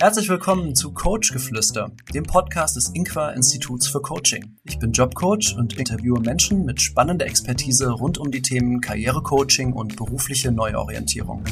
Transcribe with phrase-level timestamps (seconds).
[0.00, 4.56] Herzlich willkommen zu Coach Geflüster, dem Podcast des Inqua Instituts für Coaching.
[4.62, 9.96] Ich bin Jobcoach und interviewe Menschen mit spannender Expertise rund um die Themen Karrierecoaching und
[9.96, 11.42] berufliche Neuorientierung.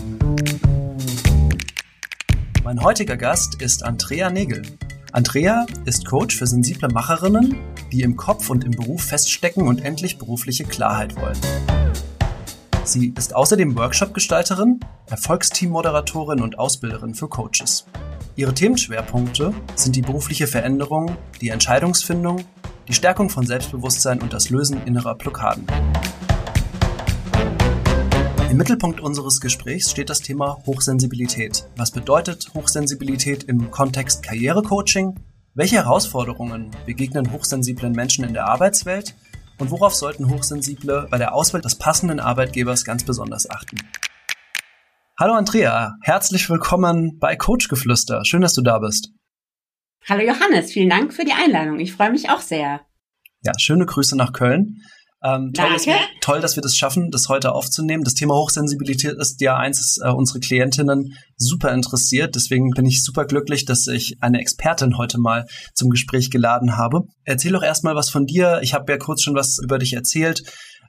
[2.63, 4.63] Mein heutiger Gast ist Andrea Negel.
[5.11, 7.57] Andrea ist Coach für sensible Macherinnen,
[7.91, 11.41] die im Kopf und im Beruf feststecken und endlich berufliche Klarheit wollen.
[12.85, 17.85] Sie ist außerdem Workshop-Gestalterin, Erfolgsteam-Moderatorin und Ausbilderin für Coaches.
[18.39, 22.45] Ihre Themenschwerpunkte sind die berufliche Veränderung, die Entscheidungsfindung,
[22.87, 25.67] die Stärkung von Selbstbewusstsein und das Lösen innerer Blockaden.
[28.51, 31.67] Im Mittelpunkt unseres Gesprächs steht das Thema Hochsensibilität.
[31.77, 35.19] Was bedeutet Hochsensibilität im Kontext Karrierecoaching?
[35.55, 39.15] Welche Herausforderungen begegnen hochsensiblen Menschen in der Arbeitswelt?
[39.57, 43.79] Und worauf sollten Hochsensible bei der Auswahl des passenden Arbeitgebers ganz besonders achten?
[45.19, 48.23] Hallo Andrea, herzlich willkommen bei Coachgeflüster.
[48.27, 49.13] Schön, dass du da bist.
[50.07, 51.81] Hallo Johannes, vielen Dank für die Einladung.
[51.81, 52.83] Ich freue mich auch sehr.
[53.41, 54.83] Ja, schöne Grüße nach Köln.
[55.25, 58.05] Ähm, toll, dass wir, toll, dass wir das schaffen, das heute aufzunehmen.
[58.05, 62.35] Das Thema Hochsensibilität ist ja eins, das äh, unsere Klientinnen super interessiert.
[62.35, 67.05] Deswegen bin ich super glücklich, dass ich eine Expertin heute mal zum Gespräch geladen habe.
[67.25, 68.61] Erzähl doch erstmal was von dir.
[68.61, 70.43] Ich habe ja kurz schon was über dich erzählt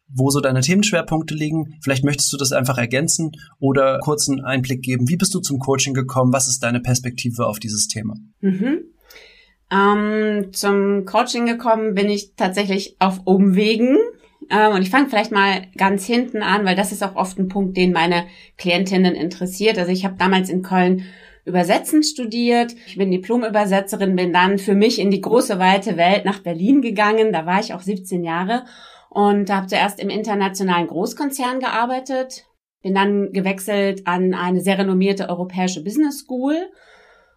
[0.10, 1.76] wo so deine Themenschwerpunkte liegen.
[1.82, 5.10] Vielleicht möchtest du das einfach ergänzen oder kurzen Einblick geben.
[5.10, 6.34] Wie bist du zum Coaching gekommen?
[6.34, 8.16] Was ist deine Perspektive auf dieses Thema?
[8.42, 8.80] Mhm.
[9.70, 13.98] Ähm, zum Coaching gekommen bin ich tatsächlich auf Umwegen.
[14.50, 17.50] Ähm, und ich fange vielleicht mal ganz hinten an, weil das ist auch oft ein
[17.50, 18.26] Punkt, den meine
[18.58, 19.78] Klientinnen interessiert.
[19.78, 21.04] Also ich habe damals in Köln
[21.44, 22.76] Übersetzen studiert.
[22.88, 27.32] Ich bin Diplom-Übersetzerin, bin dann für mich in die große weite Welt nach Berlin gegangen.
[27.32, 28.66] Da war ich auch 17 Jahre
[29.10, 32.46] und habe zuerst im internationalen Großkonzern gearbeitet,
[32.82, 36.56] bin dann gewechselt an eine sehr renommierte europäische Business School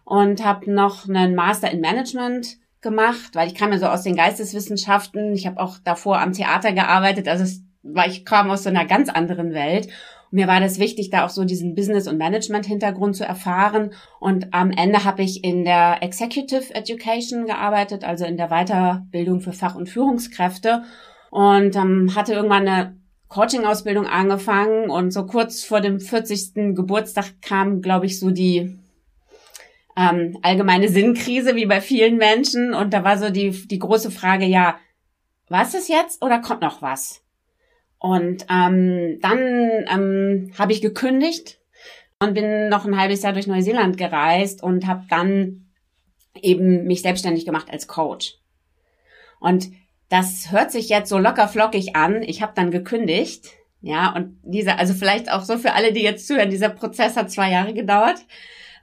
[0.03, 4.15] und habe noch einen Master in Management gemacht, weil ich kam ja so aus den
[4.15, 5.33] Geisteswissenschaften.
[5.33, 8.85] Ich habe auch davor am Theater gearbeitet, also es, weil ich kam aus so einer
[8.85, 9.87] ganz anderen Welt.
[10.31, 13.93] Und mir war das wichtig, da auch so diesen Business- und Management-Hintergrund zu erfahren.
[14.19, 19.53] Und am Ende habe ich in der Executive Education gearbeitet, also in der Weiterbildung für
[19.53, 20.83] Fach- und Führungskräfte.
[21.31, 22.95] Und ähm, hatte irgendwann eine
[23.29, 26.75] Coaching-Ausbildung angefangen und so kurz vor dem 40.
[26.75, 28.77] Geburtstag kam, glaube ich, so die
[29.95, 32.73] ähm, allgemeine Sinnkrise wie bei vielen Menschen.
[32.73, 34.77] Und da war so die, die große Frage, ja,
[35.47, 37.23] was ist jetzt oder kommt noch was?
[37.97, 41.59] Und ähm, dann ähm, habe ich gekündigt
[42.19, 45.67] und bin noch ein halbes Jahr durch Neuseeland gereist und habe dann
[46.41, 48.35] eben mich selbstständig gemacht als Coach.
[49.39, 49.71] Und
[50.11, 52.21] das hört sich jetzt so locker flockig an.
[52.21, 53.51] Ich habe dann gekündigt.
[53.79, 57.31] Ja, und dieser, also vielleicht auch so für alle, die jetzt zuhören, dieser Prozess hat
[57.31, 58.17] zwei Jahre gedauert.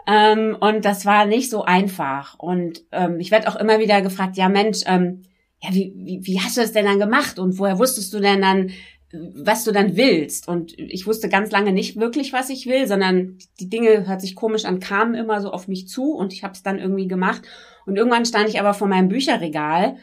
[0.07, 2.39] Ähm, und das war nicht so einfach.
[2.39, 5.23] Und ähm, ich werde auch immer wieder gefragt, ja Mensch, ähm,
[5.63, 7.39] ja, wie, wie, wie hast du das denn dann gemacht?
[7.39, 8.71] Und woher wusstest du denn dann,
[9.13, 10.49] was du dann willst?
[10.49, 14.35] Und ich wusste ganz lange nicht wirklich, was ich will, sondern die Dinge, hört sich
[14.35, 17.43] komisch an, kamen immer so auf mich zu und ich habe es dann irgendwie gemacht.
[17.85, 19.99] Und irgendwann stand ich aber vor meinem Bücherregal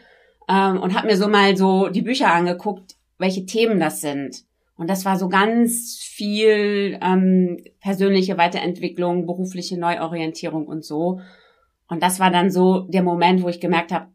[0.49, 4.43] ähm, und habe mir so mal so die Bücher angeguckt, welche Themen das sind.
[4.77, 11.21] Und das war so ganz viel ähm, persönliche Weiterentwicklung, berufliche Neuorientierung und so.
[11.87, 14.07] Und das war dann so der Moment, wo ich gemerkt habe,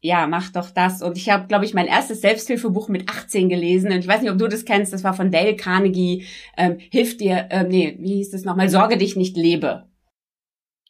[0.00, 1.02] ja, mach doch das.
[1.02, 3.90] Und ich habe, glaube ich, mein erstes Selbsthilfebuch mit 18 gelesen.
[3.90, 4.92] Und ich weiß nicht, ob du das kennst.
[4.92, 6.26] Das war von Dale Carnegie.
[6.56, 8.68] Ähm, Hilf dir, ähm, nee, wie hieß das nochmal?
[8.68, 9.88] Sorge dich nicht, lebe.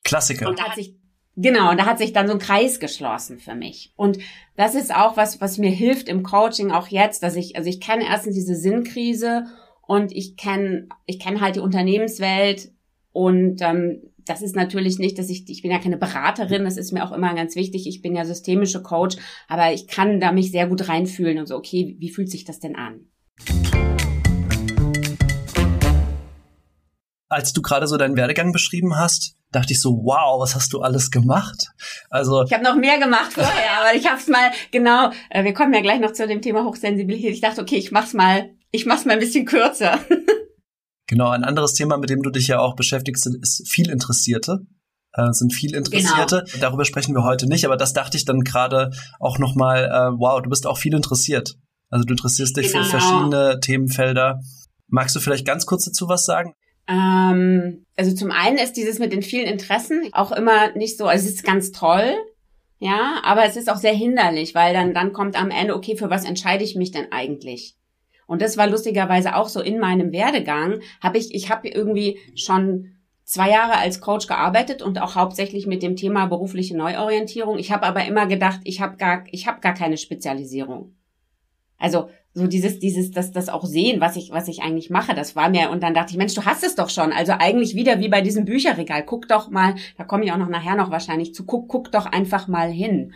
[0.04, 0.48] Klassiker.
[0.48, 0.94] Und da hat sich
[1.41, 3.93] Genau, und da hat sich dann so ein Kreis geschlossen für mich.
[3.94, 4.19] Und
[4.56, 7.81] das ist auch was, was mir hilft im Coaching auch jetzt, dass ich, also ich
[7.81, 9.44] kenne erstens diese Sinnkrise
[9.87, 12.72] und ich kenne, ich kenne halt die Unternehmenswelt
[13.12, 16.91] und ähm, das ist natürlich nicht, dass ich, ich bin ja keine Beraterin, das ist
[16.91, 17.87] mir auch immer ganz wichtig.
[17.87, 19.16] Ich bin ja systemische Coach,
[19.47, 22.59] aber ich kann da mich sehr gut reinfühlen und so, okay, wie fühlt sich das
[22.59, 23.06] denn an?
[27.28, 30.80] Als du gerade so deinen Werdegang beschrieben hast, dachte ich so, wow, was hast du
[30.80, 31.69] alles gemacht?
[32.10, 35.10] Also ich habe noch mehr gemacht vorher, aber ich habe es mal genau.
[35.30, 37.32] Äh, wir kommen ja gleich noch zu dem Thema Hochsensibilität.
[37.32, 39.98] Ich dachte, okay, ich mach's mal, ich mach's mal ein bisschen kürzer.
[41.06, 44.60] genau, ein anderes Thema, mit dem du dich ja auch beschäftigst, ist viel Interessierte.
[45.12, 46.44] Äh, sind viel Interessierte.
[46.46, 46.60] Genau.
[46.60, 50.40] Darüber sprechen wir heute nicht, aber das dachte ich dann gerade auch nochmal, äh, wow,
[50.42, 51.56] du bist auch viel interessiert.
[51.90, 52.84] Also du interessierst dich genau.
[52.84, 54.40] für verschiedene Themenfelder.
[54.88, 56.54] Magst du vielleicht ganz kurz dazu was sagen?
[56.88, 61.26] Ähm, also zum einen ist dieses mit den vielen Interessen auch immer nicht so, also
[61.26, 62.17] es ist ganz toll,
[62.79, 66.11] ja, aber es ist auch sehr hinderlich, weil dann, dann kommt am Ende, okay, für
[66.11, 67.75] was entscheide ich mich denn eigentlich?
[68.26, 72.94] Und das war lustigerweise auch so in meinem Werdegang, habe ich, ich habe irgendwie schon
[73.25, 77.58] zwei Jahre als Coach gearbeitet und auch hauptsächlich mit dem Thema berufliche Neuorientierung.
[77.58, 80.94] Ich habe aber immer gedacht, ich habe gar, ich habe gar keine Spezialisierung.
[81.79, 82.08] Also
[82.38, 85.50] so dieses, dieses, das, das auch sehen, was ich, was ich eigentlich mache, das war
[85.50, 87.12] mir, und dann dachte ich, Mensch, du hast es doch schon.
[87.12, 89.02] Also eigentlich wieder wie bei diesem Bücherregal.
[89.05, 92.06] Guck doch mal, da komme ich auch noch nachher noch wahrscheinlich zu, guck, guck doch
[92.06, 93.12] einfach mal hin.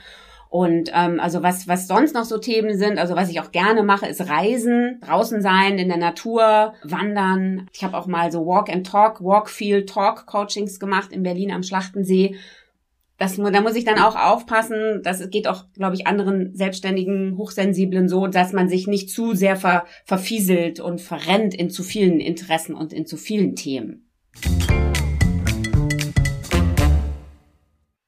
[0.50, 3.82] Und ähm, also was, was sonst noch so Themen sind, also was ich auch gerne
[3.82, 7.70] mache, ist Reisen, draußen sein, in der Natur, wandern.
[7.72, 11.52] Ich habe auch mal so Walk and Talk, Walk Feel Talk Coachings gemacht in Berlin
[11.52, 12.36] am Schlachtensee.
[13.22, 18.08] Das, da muss ich dann auch aufpassen, das geht auch, glaube ich, anderen selbstständigen, hochsensiblen
[18.08, 22.74] so, dass man sich nicht zu sehr ver, verfieselt und verrennt in zu vielen Interessen
[22.74, 24.10] und in zu vielen Themen.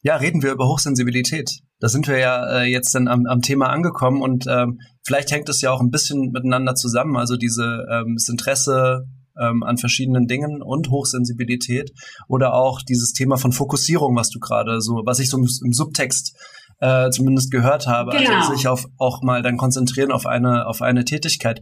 [0.02, 1.60] Ja, reden wir über Hochsensibilität.
[1.78, 5.48] Da sind wir ja äh, jetzt dann am, am Thema angekommen und ähm, vielleicht hängt
[5.48, 7.16] es ja auch ein bisschen miteinander zusammen.
[7.16, 9.04] Also diese ähm, das Interesse
[9.40, 11.92] ähm, an verschiedenen Dingen und Hochsensibilität
[12.28, 15.72] oder auch dieses Thema von Fokussierung, was du gerade so, was ich so im, im
[15.72, 16.36] Subtext
[16.80, 18.36] äh, zumindest gehört habe, also genau.
[18.40, 21.60] also sich auf auch mal dann konzentrieren auf eine auf eine Tätigkeit.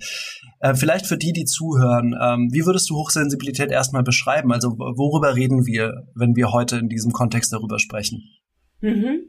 [0.61, 4.53] Äh, vielleicht für die, die zuhören, ähm, wie würdest du Hochsensibilität erstmal beschreiben?
[4.53, 8.23] Also worüber reden wir, wenn wir heute in diesem Kontext darüber sprechen?
[8.81, 9.27] Mhm.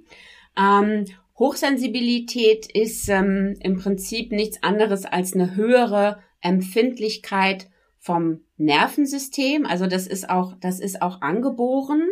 [0.57, 1.05] Ähm,
[1.37, 7.69] Hochsensibilität ist ähm, im Prinzip nichts anderes als eine höhere Empfindlichkeit
[8.03, 9.65] vom Nervensystem.
[9.65, 12.09] Also das ist auch, das ist auch angeboren.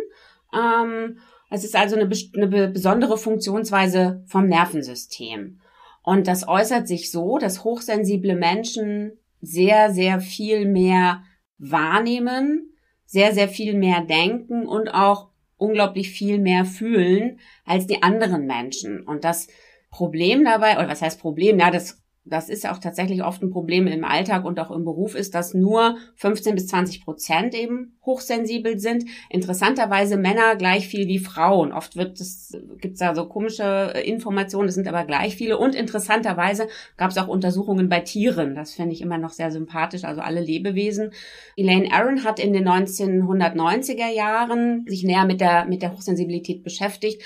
[0.56, 5.60] Ähm, es ist also eine, eine besondere Funktionsweise vom Nervensystem.
[6.02, 11.24] Und das äußert sich so, dass hochsensible Menschen sehr, sehr viel mehr
[11.58, 12.74] wahrnehmen,
[13.06, 15.28] sehr, sehr viel mehr denken und auch
[15.58, 19.02] unglaublich viel mehr fühlen als die anderen Menschen.
[19.02, 19.50] Und das
[19.90, 21.60] Problem dabei, oder was heißt Problem?
[21.60, 24.86] Ja, das das ist ja auch tatsächlich oft ein Problem im Alltag und auch im
[24.86, 29.06] Beruf, ist, dass nur 15 bis 20 Prozent eben hochsensibel sind.
[29.30, 31.72] Interessanterweise Männer gleich viel wie Frauen.
[31.72, 35.58] Oft wird es, gibt's da so komische Informationen, das sind aber gleich viele.
[35.58, 38.54] Und interessanterweise gab es auch Untersuchungen bei Tieren.
[38.54, 41.12] Das finde ich immer noch sehr sympathisch, also alle Lebewesen.
[41.56, 47.24] Elaine Aron hat in den 1990er Jahren sich näher mit der, mit der Hochsensibilität beschäftigt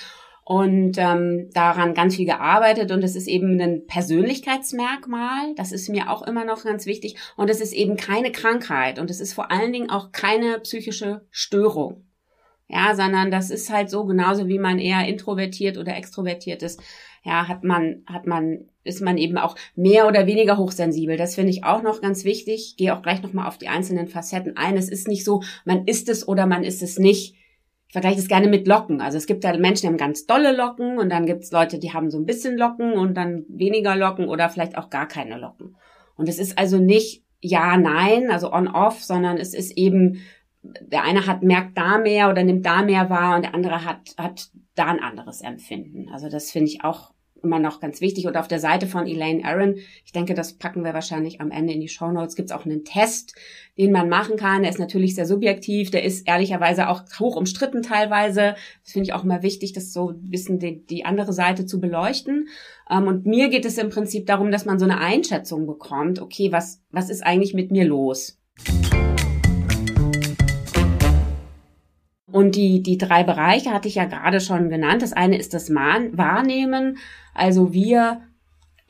[0.47, 6.11] und ähm, daran ganz viel gearbeitet und es ist eben ein Persönlichkeitsmerkmal, das ist mir
[6.11, 9.51] auch immer noch ganz wichtig und es ist eben keine Krankheit und es ist vor
[9.51, 12.05] allen Dingen auch keine psychische Störung.
[12.67, 16.81] Ja, sondern das ist halt so genauso wie man eher introvertiert oder extrovertiert ist.
[17.23, 21.15] Ja, hat man hat man ist man eben auch mehr oder weniger hochsensibel.
[21.15, 22.69] Das finde ich auch noch ganz wichtig.
[22.69, 24.77] Ich gehe auch gleich noch mal auf die einzelnen Facetten ein.
[24.77, 27.44] Es ist nicht so, man ist es oder man ist es nicht ich
[27.95, 28.99] vergleiche das gerne mit Locken.
[28.99, 31.79] Also es gibt ja Menschen, die haben ganz dolle Locken und dann gibt es Leute,
[31.79, 35.37] die haben so ein bisschen Locken und dann weniger Locken oder vielleicht auch gar keine
[35.37, 35.77] Locken.
[36.17, 40.21] Und es ist also nicht ja, nein, also on-off, sondern es ist eben,
[40.61, 44.15] der eine hat, merkt da mehr oder nimmt da mehr wahr und der andere hat,
[44.17, 46.09] hat da ein anderes Empfinden.
[46.09, 47.13] Also das finde ich auch
[47.43, 48.27] immer noch ganz wichtig.
[48.27, 51.73] Und auf der Seite von Elaine Aaron, ich denke, das packen wir wahrscheinlich am Ende
[51.73, 53.35] in die Show Notes, gibt es auch einen Test,
[53.77, 54.63] den man machen kann.
[54.63, 58.55] Der ist natürlich sehr subjektiv, der ist ehrlicherweise auch hoch umstritten teilweise.
[58.83, 61.79] Das finde ich auch immer wichtig, das so ein bisschen die, die andere Seite zu
[61.79, 62.47] beleuchten.
[62.89, 66.51] Ähm, und mir geht es im Prinzip darum, dass man so eine Einschätzung bekommt, okay,
[66.51, 68.39] was, was ist eigentlich mit mir los?
[72.35, 75.01] Und die, die drei Bereiche hatte ich ja gerade schon genannt.
[75.01, 76.97] Das eine ist das Wahrnehmen.
[77.33, 78.23] Also wir,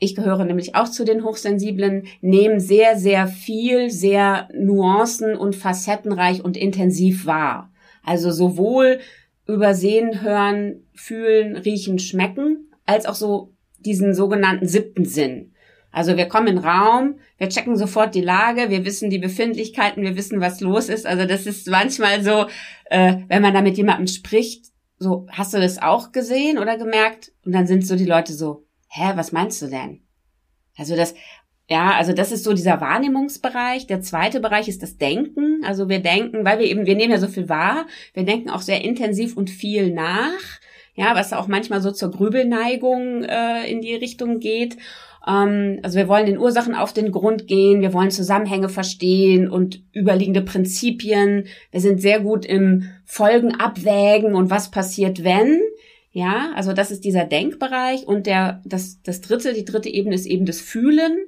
[0.00, 6.42] ich gehöre nämlich auch zu den Hochsensiblen, nehmen sehr, sehr viel, sehr nuancen- und facettenreich
[6.42, 7.70] und intensiv wahr.
[8.02, 8.98] Also sowohl
[9.46, 15.52] übersehen, hören, fühlen, riechen, schmecken, als auch so diesen sogenannten siebten Sinn.
[15.96, 20.02] Also wir kommen in den Raum, wir checken sofort die Lage, wir wissen die Befindlichkeiten,
[20.02, 21.06] wir wissen, was los ist.
[21.06, 22.44] Also das ist manchmal so,
[22.90, 24.66] äh, wenn man da mit jemandem spricht,
[24.98, 27.32] so, hast du das auch gesehen oder gemerkt?
[27.46, 30.02] Und dann sind so die Leute so, hä, was meinst du denn?
[30.76, 31.14] Also das,
[31.66, 33.86] ja, also das ist so dieser Wahrnehmungsbereich.
[33.86, 35.62] Der zweite Bereich ist das Denken.
[35.64, 38.60] Also wir denken, weil wir eben, wir nehmen ja so viel wahr, wir denken auch
[38.60, 40.60] sehr intensiv und viel nach.
[40.94, 44.76] Ja, was auch manchmal so zur Grübelneigung äh, in die Richtung geht.
[45.26, 49.82] Ähm, also wir wollen den Ursachen auf den Grund gehen, wir wollen Zusammenhänge verstehen und
[49.94, 51.46] überliegende Prinzipien.
[51.70, 55.60] Wir sind sehr gut im Folgen abwägen und was passiert, wenn.
[56.12, 60.24] Ja, also das ist dieser Denkbereich und der, das, das dritte, die dritte Ebene ist
[60.24, 61.18] eben das Fühlen.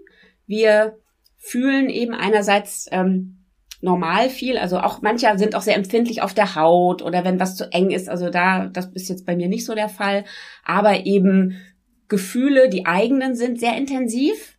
[0.47, 0.97] Wir
[1.37, 3.45] fühlen eben einerseits ähm,
[3.81, 7.55] normal viel, also auch manche sind auch sehr empfindlich auf der Haut oder wenn was
[7.55, 10.25] zu eng ist, also da, das ist jetzt bei mir nicht so der Fall,
[10.64, 11.57] aber eben
[12.09, 14.59] Gefühle, die eigenen sind, sehr intensiv.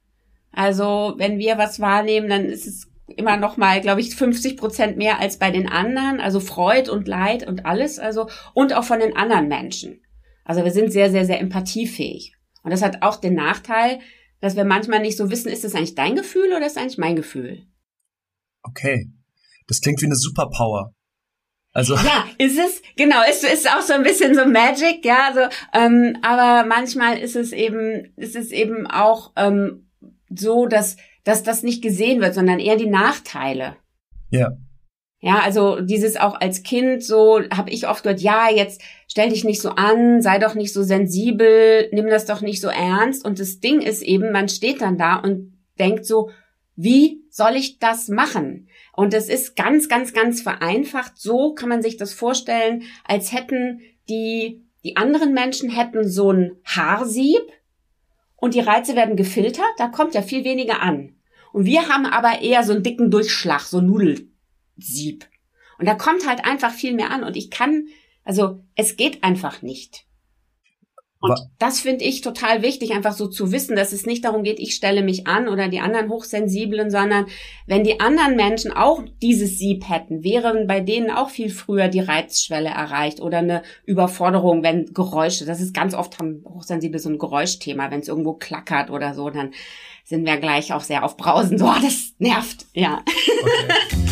[0.52, 4.98] Also wenn wir was wahrnehmen, dann ist es immer noch mal, glaube ich, 50 Prozent
[4.98, 6.20] mehr als bei den anderen.
[6.20, 8.00] Also Freud und Leid und alles.
[8.00, 10.02] Also und auch von den anderen Menschen.
[10.44, 12.36] Also wir sind sehr, sehr, sehr empathiefähig.
[12.64, 14.00] Und das hat auch den Nachteil,
[14.42, 16.98] dass wir manchmal nicht so wissen, ist das eigentlich dein Gefühl oder ist das eigentlich
[16.98, 17.68] mein Gefühl?
[18.64, 19.10] Okay.
[19.68, 20.94] Das klingt wie eine Superpower.
[21.72, 23.22] Also ja, ist es genau.
[23.30, 25.32] Ist ist auch so ein bisschen so Magic, ja.
[25.34, 25.42] So,
[25.80, 29.90] ähm, aber manchmal ist es eben, ist es eben auch ähm,
[30.30, 33.76] so, dass dass das nicht gesehen wird, sondern eher die Nachteile.
[34.32, 34.58] Ja.
[35.22, 39.44] Ja, also dieses auch als Kind so habe ich oft gehört, ja, jetzt stell dich
[39.44, 43.26] nicht so an, sei doch nicht so sensibel, nimm das doch nicht so ernst.
[43.26, 46.30] Und das Ding ist eben, man steht dann da und denkt so,
[46.78, 48.69] wie soll ich das machen?
[49.00, 51.14] Und es ist ganz, ganz, ganz vereinfacht.
[51.16, 53.80] So kann man sich das vorstellen, als hätten
[54.10, 57.40] die, die anderen Menschen hätten so ein Haarsieb
[58.36, 61.16] und die Reize werden gefiltert, da kommt ja viel weniger an.
[61.54, 65.30] Und wir haben aber eher so einen dicken Durchschlag, so Nudelsieb.
[65.78, 67.24] Und da kommt halt einfach viel mehr an.
[67.24, 67.88] Und ich kann,
[68.26, 70.08] also es geht einfach nicht.
[71.22, 74.58] Und das finde ich total wichtig, einfach so zu wissen, dass es nicht darum geht,
[74.58, 77.26] ich stelle mich an oder die anderen Hochsensiblen, sondern
[77.68, 82.00] wenn die anderen Menschen auch dieses Sieb hätten, wären bei denen auch viel früher die
[82.00, 87.20] Reizschwelle erreicht oder eine Überforderung, wenn Geräusche, das ist ganz oft haben Hochsensible so ein
[87.20, 89.52] Geräuschthema, wenn es irgendwo klackert oder so, dann
[90.06, 93.04] sind wir gleich auch sehr auf Brausen, so, das nervt, ja.
[93.42, 94.09] Okay.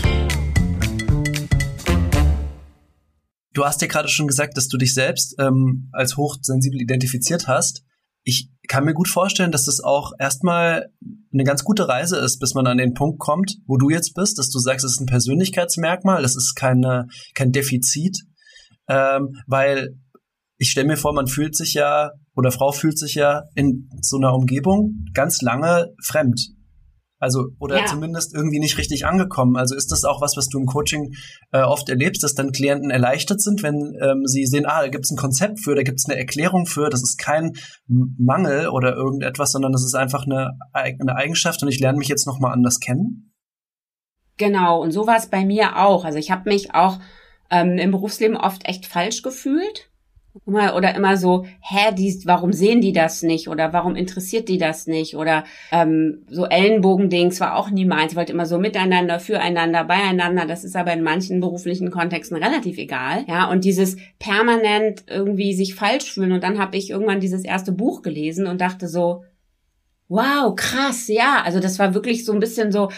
[3.58, 7.84] Du hast ja gerade schon gesagt, dass du dich selbst ähm, als hochsensibel identifiziert hast.
[8.24, 10.92] Ich kann mir gut vorstellen, dass das auch erstmal
[11.34, 14.38] eine ganz gute Reise ist, bis man an den Punkt kommt, wo du jetzt bist,
[14.38, 18.20] dass du sagst, es ist ein Persönlichkeitsmerkmal, das ist keine, kein Defizit,
[18.90, 19.96] ähm, weil
[20.60, 24.18] ich stelle mir vor, man fühlt sich ja oder Frau fühlt sich ja in so
[24.18, 26.50] einer Umgebung ganz lange fremd.
[27.20, 27.86] Also, oder ja.
[27.86, 29.56] zumindest irgendwie nicht richtig angekommen.
[29.56, 31.16] Also ist das auch was, was du im Coaching
[31.52, 35.06] äh, oft erlebst, dass dann Klienten erleichtert sind, wenn ähm, sie sehen, ah, da gibt
[35.06, 37.54] es ein Konzept für, da gibt es eine Erklärung für, das ist kein
[37.88, 42.28] Mangel oder irgendetwas, sondern das ist einfach eine, eine Eigenschaft und ich lerne mich jetzt
[42.28, 43.34] nochmal anders kennen?
[44.38, 46.06] Genau, und so war es bei mir auch.
[46.06, 47.00] Also ich habe mich auch
[47.50, 49.90] ähm, im Berufsleben oft echt falsch gefühlt
[50.46, 53.48] oder immer so, hä, die, warum sehen die das nicht?
[53.48, 55.16] Oder warum interessiert die das nicht?
[55.16, 58.12] Oder ähm, so Ellenbogendings war auch nie meins.
[58.12, 60.46] Ich wollte immer so miteinander, füreinander, beieinander.
[60.46, 63.26] Das ist aber in manchen beruflichen Kontexten relativ egal.
[63.28, 66.32] Ja, und dieses permanent irgendwie sich falsch fühlen.
[66.32, 69.24] Und dann habe ich irgendwann dieses erste Buch gelesen und dachte so,
[70.08, 71.42] wow, krass, ja.
[71.44, 72.90] Also das war wirklich so ein bisschen so,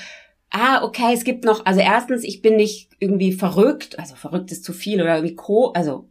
[0.52, 4.64] ah, okay, es gibt noch, also erstens, ich bin nicht irgendwie verrückt, also verrückt ist
[4.64, 6.10] zu viel oder irgendwie co, also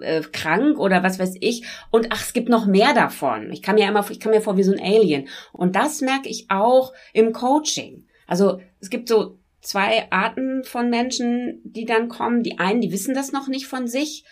[0.00, 1.64] äh, krank oder was weiß ich.
[1.90, 3.52] Und ach, es gibt noch mehr davon.
[3.52, 5.28] Ich kann mir immer, ich kann mir vor wie so ein Alien.
[5.52, 8.06] Und das merke ich auch im Coaching.
[8.26, 12.42] Also es gibt so zwei Arten von Menschen, die dann kommen.
[12.42, 14.24] Die einen, die wissen das noch nicht von sich.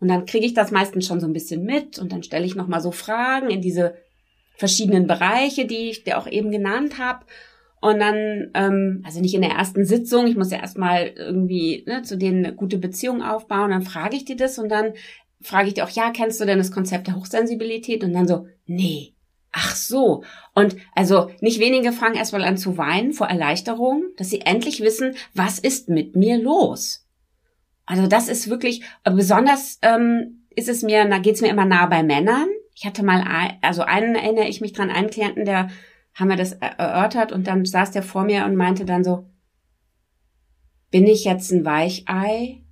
[0.00, 2.54] Und dann kriege ich das meistens schon so ein bisschen mit und dann stelle ich
[2.54, 3.94] nochmal so Fragen in diese
[4.56, 7.26] verschiedenen Bereiche, die ich dir auch eben genannt habe.
[7.80, 12.02] Und dann, ähm, also nicht in der ersten Sitzung, ich muss ja erstmal irgendwie ne,
[12.02, 14.92] zu denen eine gute Beziehung aufbauen, dann frage ich dir das und dann
[15.40, 18.04] frage ich dir auch, ja, kennst du denn das Konzept der Hochsensibilität?
[18.04, 19.14] Und dann so, nee,
[19.52, 20.22] ach so.
[20.54, 25.14] Und also nicht wenige fangen erstmal an zu weinen vor Erleichterung, dass sie endlich wissen,
[25.34, 27.06] was ist mit mir los?
[27.86, 32.02] Also das ist wirklich, besonders ähm, ist es mir, da geht's mir immer nah bei
[32.02, 32.46] Männern.
[32.74, 33.24] Ich hatte mal,
[33.62, 35.70] also einen erinnere ich mich dran, einen Klienten, der
[36.14, 39.30] haben wir das erörtert und dann saß der vor mir und meinte dann so,
[40.90, 42.62] bin ich jetzt ein Weichei?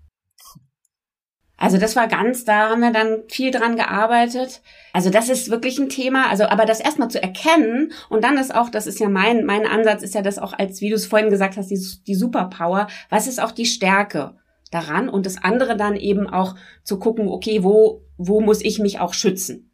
[1.60, 4.62] Also das war ganz, da haben wir dann viel dran gearbeitet.
[4.92, 6.28] Also das ist wirklich ein Thema.
[6.30, 9.66] Also aber das erstmal zu erkennen und dann ist auch, das ist ja mein mein
[9.66, 12.86] Ansatz, ist ja das auch als, wie du es vorhin gesagt hast, die, die Superpower.
[13.10, 14.36] Was ist auch die Stärke
[14.70, 16.54] daran und das andere dann eben auch
[16.84, 19.67] zu gucken, okay, wo wo muss ich mich auch schützen?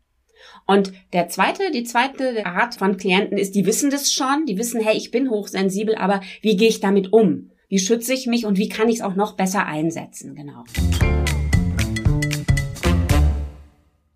[0.67, 4.81] Und der zweite, die zweite Art von Klienten ist, die wissen das schon, die wissen,
[4.81, 7.51] hey, ich bin hochsensibel, aber wie gehe ich damit um?
[7.69, 10.35] Wie schütze ich mich und wie kann ich es auch noch besser einsetzen?
[10.35, 10.65] Genau.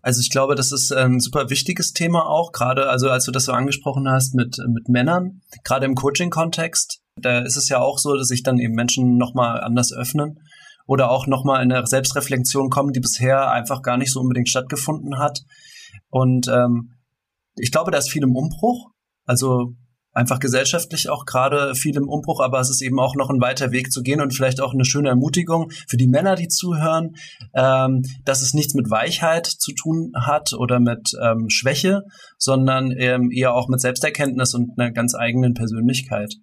[0.01, 3.45] Also ich glaube, das ist ein super wichtiges Thema auch, gerade also als du das
[3.45, 8.15] so angesprochen hast mit, mit Männern, gerade im Coaching-Kontext, da ist es ja auch so,
[8.15, 10.39] dass sich dann eben Menschen nochmal anders öffnen
[10.87, 15.19] oder auch nochmal in eine Selbstreflexion kommen, die bisher einfach gar nicht so unbedingt stattgefunden
[15.19, 15.41] hat.
[16.09, 16.95] Und ähm,
[17.55, 18.91] ich glaube, da ist viel im Umbruch.
[19.25, 19.75] Also
[20.11, 23.71] einfach gesellschaftlich auch gerade viel im Umbruch, aber es ist eben auch noch ein weiter
[23.71, 27.15] Weg zu gehen und vielleicht auch eine schöne Ermutigung für die Männer, die zuhören,
[27.53, 32.01] ähm, dass es nichts mit Weichheit zu tun hat oder mit ähm, Schwäche,
[32.37, 36.33] sondern ähm, eher auch mit Selbsterkenntnis und einer ganz eigenen Persönlichkeit.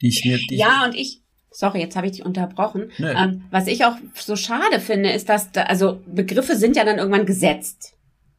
[0.00, 0.38] die ich mir.
[0.50, 2.90] Die ja, und ich, sorry, jetzt habe ich dich unterbrochen.
[2.98, 3.12] Nee.
[3.12, 6.98] Ähm, was ich auch so schade finde, ist, dass, da, also Begriffe sind ja dann
[6.98, 7.93] irgendwann gesetzt.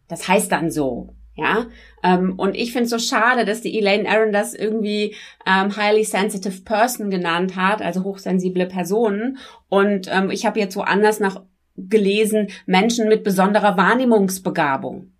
[0.08, 1.16] Das heißt dann so.
[1.38, 1.66] Ja,
[2.02, 6.06] ähm, und ich finde es so schade, dass die Elaine Aaron das irgendwie ähm, highly
[6.06, 9.38] sensitive person genannt hat, also hochsensible Personen.
[9.68, 11.42] Und ähm, ich habe jetzt woanders nach
[11.76, 15.12] gelesen, Menschen mit besonderer Wahrnehmungsbegabung.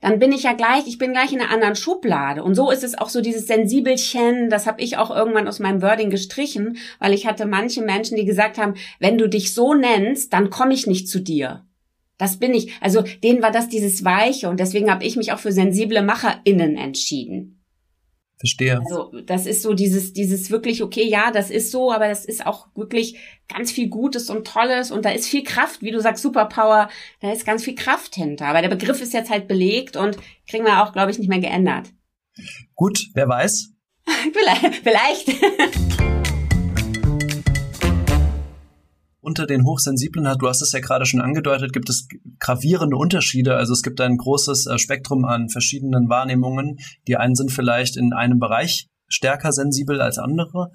[0.00, 2.42] Dann bin ich ja gleich, ich bin gleich in einer anderen Schublade.
[2.42, 5.82] Und so ist es auch so dieses Sensibelchen, das habe ich auch irgendwann aus meinem
[5.82, 10.32] Wording gestrichen, weil ich hatte manche Menschen, die gesagt haben, wenn du dich so nennst,
[10.32, 11.66] dann komme ich nicht zu dir.
[12.20, 12.70] Das bin ich.
[12.82, 16.76] Also denen war das dieses Weiche und deswegen habe ich mich auch für sensible MacherInnen
[16.76, 17.64] entschieden.
[18.36, 18.78] Verstehe.
[18.78, 22.46] Also das ist so dieses, dieses wirklich, okay, ja, das ist so, aber das ist
[22.46, 26.22] auch wirklich ganz viel Gutes und Tolles und da ist viel Kraft, wie du sagst,
[26.22, 28.48] Superpower, da ist ganz viel Kraft hinter.
[28.48, 31.40] Aber der Begriff ist jetzt halt belegt und kriegen wir auch, glaube ich, nicht mehr
[31.40, 31.88] geändert.
[32.74, 33.72] Gut, wer weiß?
[34.34, 34.74] vielleicht.
[34.76, 36.10] vielleicht.
[39.20, 42.08] unter den Hochsensiblen hat, du hast es ja gerade schon angedeutet, gibt es
[42.38, 43.56] gravierende Unterschiede.
[43.56, 46.78] Also es gibt ein großes äh, Spektrum an verschiedenen Wahrnehmungen.
[47.06, 50.70] Die einen sind vielleicht in einem Bereich stärker sensibel als andere.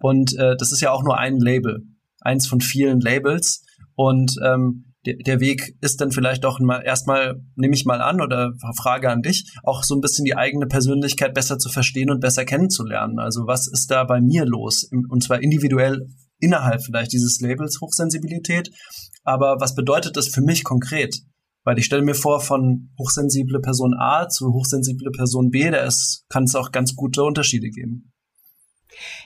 [0.00, 1.82] Und äh, das ist ja auch nur ein Label,
[2.20, 3.64] eins von vielen Labels.
[3.94, 8.52] Und ähm, der, Weg ist dann vielleicht auch mal erstmal, nehme ich mal an oder
[8.76, 12.44] Frage an dich, auch so ein bisschen die eigene Persönlichkeit besser zu verstehen und besser
[12.44, 13.18] kennenzulernen.
[13.18, 14.88] Also was ist da bei mir los?
[15.08, 16.08] Und zwar individuell
[16.40, 18.70] innerhalb vielleicht dieses Labels Hochsensibilität.
[19.24, 21.22] Aber was bedeutet das für mich konkret?
[21.64, 25.86] Weil ich stelle mir vor, von hochsensible Person A zu hochsensible Person B, da
[26.28, 28.12] kann es auch ganz gute Unterschiede geben.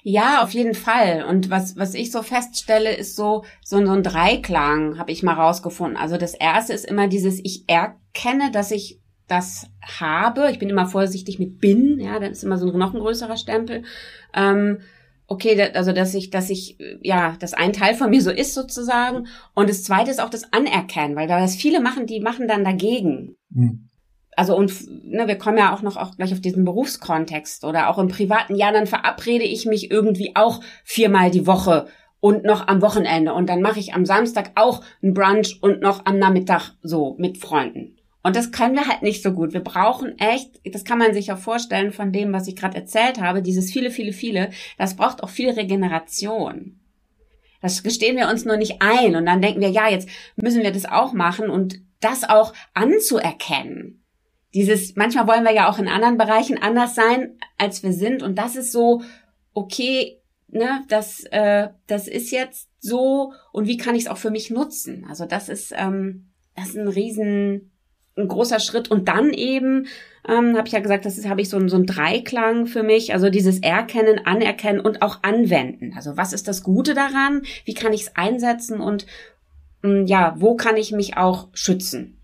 [0.02, 1.24] Ja, auf jeden Fall.
[1.28, 5.34] Und was, was ich so feststelle, ist so, so, so ein Dreiklang, habe ich mal
[5.34, 5.96] rausgefunden.
[5.96, 10.50] Also das erste ist immer dieses, ich erkenne, dass ich das habe.
[10.50, 13.36] Ich bin immer vorsichtig mit bin, ja, dann ist immer so ein noch ein größerer
[13.36, 13.84] Stempel.
[14.34, 14.80] Ähm,
[15.32, 19.26] okay, also dass ich, dass ich, ja, dass ein Teil von mir so ist sozusagen.
[19.54, 22.64] Und das zweite ist auch das Anerkennen, weil da das viele machen, die machen dann
[22.64, 23.36] dagegen.
[23.50, 23.88] Mhm.
[24.34, 24.72] Also und
[25.04, 28.56] ne, wir kommen ja auch noch auch gleich auf diesen Berufskontext oder auch im privaten,
[28.56, 31.86] ja, dann verabrede ich mich irgendwie auch viermal die Woche
[32.20, 36.06] und noch am Wochenende und dann mache ich am Samstag auch ein Brunch und noch
[36.06, 37.96] am Nachmittag so mit Freunden.
[38.22, 39.52] Und das können wir halt nicht so gut.
[39.52, 43.20] Wir brauchen echt, das kann man sich ja vorstellen von dem, was ich gerade erzählt
[43.20, 46.78] habe, dieses viele, viele, viele, das braucht auch viel Regeneration.
[47.60, 50.72] Das gestehen wir uns nur nicht ein und dann denken wir, ja, jetzt müssen wir
[50.72, 54.04] das auch machen und das auch anzuerkennen.
[54.54, 58.36] Dieses, manchmal wollen wir ja auch in anderen Bereichen anders sein, als wir sind und
[58.36, 59.02] das ist so,
[59.54, 64.30] okay, ne, das, äh, das ist jetzt so und wie kann ich es auch für
[64.30, 65.06] mich nutzen?
[65.08, 67.71] Also das ist, ähm, das ist ein riesen,
[68.16, 68.90] ein großer Schritt.
[68.90, 69.86] Und dann eben,
[70.28, 73.12] ähm, habe ich ja gesagt, das ist, habe ich so, so ein Dreiklang für mich.
[73.12, 75.92] Also dieses Erkennen, Anerkennen und auch Anwenden.
[75.96, 77.42] Also was ist das Gute daran?
[77.64, 78.80] Wie kann ich es einsetzen?
[78.80, 79.06] Und
[79.82, 82.18] ähm, ja, wo kann ich mich auch schützen?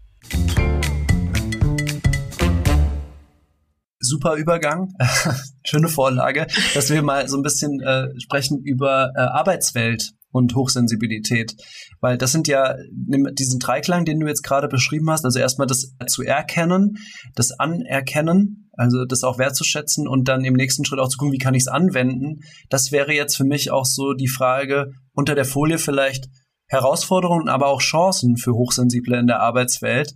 [4.00, 4.94] Super Übergang,
[5.64, 11.54] schöne Vorlage, dass wir mal so ein bisschen äh, sprechen über äh, Arbeitswelt und Hochsensibilität.
[12.00, 15.94] Weil das sind ja diesen Dreiklang, den du jetzt gerade beschrieben hast, also erstmal das
[16.06, 16.96] zu erkennen,
[17.34, 21.38] das Anerkennen, also das auch wertzuschätzen und dann im nächsten Schritt auch zu gucken, wie
[21.38, 22.40] kann ich es anwenden.
[22.70, 26.28] Das wäre jetzt für mich auch so die Frage unter der Folie vielleicht
[26.68, 30.14] Herausforderungen, aber auch Chancen für Hochsensible in der Arbeitswelt.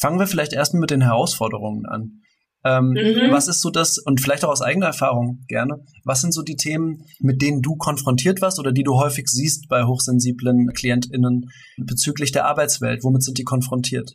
[0.00, 2.20] Fangen wir vielleicht erstmal mit den Herausforderungen an.
[2.68, 3.30] Ähm, mhm.
[3.32, 6.56] Was ist so das, und vielleicht auch aus eigener Erfahrung gerne, was sind so die
[6.56, 12.32] Themen, mit denen du konfrontiert warst oder die du häufig siehst bei hochsensiblen KlientInnen bezüglich
[12.32, 13.04] der Arbeitswelt?
[13.04, 14.12] Womit sind die konfrontiert?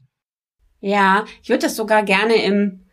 [0.82, 2.86] Ja, ich würde das sogar gerne im,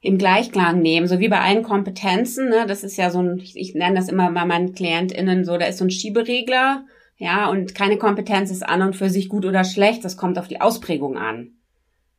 [0.00, 2.48] im Gleichklang nehmen, so wie bei allen Kompetenzen.
[2.48, 2.64] Ne?
[2.66, 5.66] Das ist ja so ein, ich, ich nenne das immer bei meinen KlientInnen so, da
[5.66, 6.84] ist so ein Schieberegler,
[7.18, 10.48] ja, und keine Kompetenz ist an und für sich gut oder schlecht, das kommt auf
[10.48, 11.52] die Ausprägung an.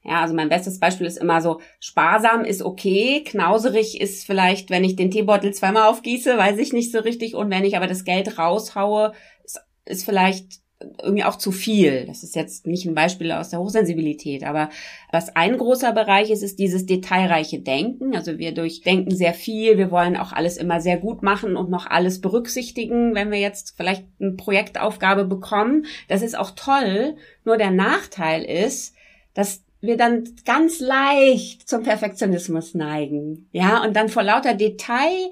[0.03, 4.83] Ja, also mein bestes Beispiel ist immer so, sparsam ist okay, knauserig ist vielleicht, wenn
[4.83, 7.35] ich den Teebeutel zweimal aufgieße, weiß ich nicht so richtig.
[7.35, 9.13] Und wenn ich aber das Geld raushaue,
[9.45, 10.63] ist, ist vielleicht
[11.01, 12.05] irgendwie auch zu viel.
[12.05, 14.69] Das ist jetzt nicht ein Beispiel aus der Hochsensibilität, aber
[15.11, 18.15] was ein großer Bereich ist, ist dieses detailreiche Denken.
[18.15, 21.85] Also wir durchdenken sehr viel, wir wollen auch alles immer sehr gut machen und noch
[21.85, 25.85] alles berücksichtigen, wenn wir jetzt vielleicht eine Projektaufgabe bekommen.
[26.07, 28.95] Das ist auch toll, nur der Nachteil ist,
[29.33, 33.49] dass wir dann ganz leicht zum Perfektionismus neigen.
[33.51, 35.29] Ja, und dann vor lauter Detail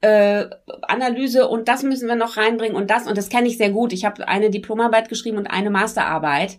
[0.00, 0.46] äh,
[0.82, 3.92] Analyse und das müssen wir noch reinbringen und das und das kenne ich sehr gut.
[3.92, 6.58] Ich habe eine Diplomarbeit geschrieben und eine Masterarbeit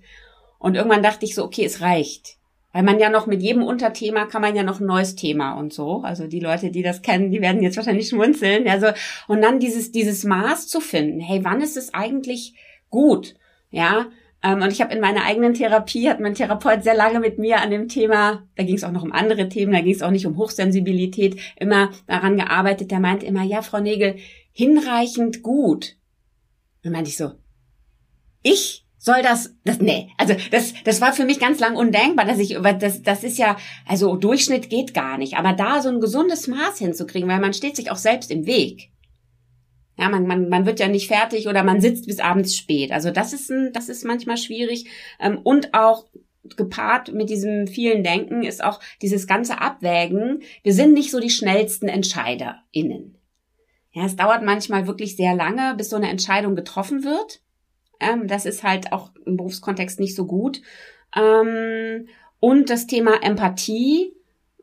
[0.59, 2.37] und irgendwann dachte ich so, okay, es reicht.
[2.71, 5.73] Weil man ja noch mit jedem Unterthema kann man ja noch ein neues Thema und
[5.73, 6.01] so.
[6.03, 8.67] Also die Leute, die das kennen, die werden jetzt wahrscheinlich schmunzeln.
[8.67, 8.87] Also,
[9.27, 11.21] und dann dieses, dieses Maß zu finden.
[11.21, 12.55] Hey, wann ist es eigentlich
[12.89, 13.35] gut?
[13.71, 14.07] Ja,
[14.53, 17.71] und ich habe in meiner eigenen Therapie, hat mein Therapeut sehr lange mit mir an
[17.71, 20.27] dem Thema, da ging es auch noch um andere Themen, da ging es auch nicht
[20.27, 22.91] um Hochsensibilität, immer daran gearbeitet.
[22.91, 24.17] Der meinte immer, ja, Frau Nägel,
[24.51, 25.95] hinreichend gut.
[26.83, 27.31] Und meinte ich so,
[28.43, 32.39] ich soll das, das, nee, also das, das war für mich ganz lang undenkbar, dass
[32.39, 36.47] ich, das, das ist ja, also Durchschnitt geht gar nicht, aber da so ein gesundes
[36.47, 38.89] Maß hinzukriegen, weil man steht sich auch selbst im Weg.
[39.97, 42.91] Ja, man, man, man wird ja nicht fertig oder man sitzt bis abends spät.
[42.91, 44.85] Also das ist ein, das ist manchmal schwierig.
[45.19, 46.05] Ähm, und auch
[46.57, 50.43] gepaart mit diesem vielen Denken ist auch dieses ganze Abwägen.
[50.63, 53.17] Wir sind nicht so die schnellsten EntscheiderInnen.
[53.91, 57.41] Ja, es dauert manchmal wirklich sehr lange, bis so eine Entscheidung getroffen wird.
[57.99, 60.61] Ähm, das ist halt auch im Berufskontext nicht so gut.
[61.15, 62.07] Ähm,
[62.39, 64.13] und das Thema Empathie.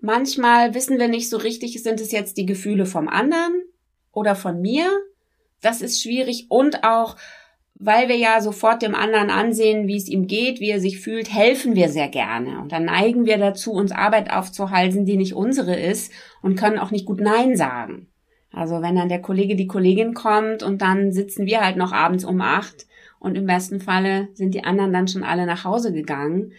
[0.00, 3.62] Manchmal wissen wir nicht so richtig, sind es jetzt die Gefühle vom anderen
[4.12, 4.90] oder von mir?
[5.62, 7.16] Das ist schwierig und auch,
[7.74, 11.32] weil wir ja sofort dem anderen ansehen, wie es ihm geht, wie er sich fühlt,
[11.32, 12.60] helfen wir sehr gerne.
[12.60, 16.90] Und dann neigen wir dazu, uns Arbeit aufzuhalten, die nicht unsere ist und können auch
[16.90, 18.08] nicht gut Nein sagen.
[18.52, 22.24] Also wenn dann der Kollege, die Kollegin kommt und dann sitzen wir halt noch abends
[22.24, 22.86] um acht
[23.18, 26.52] und im besten Falle sind die anderen dann schon alle nach Hause gegangen.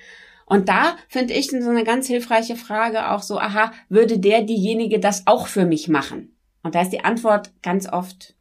[0.46, 5.00] Und da finde ich so eine ganz hilfreiche Frage auch so, aha, würde der, diejenige
[5.00, 6.36] das auch für mich machen?
[6.64, 8.36] Und da ist die Antwort ganz oft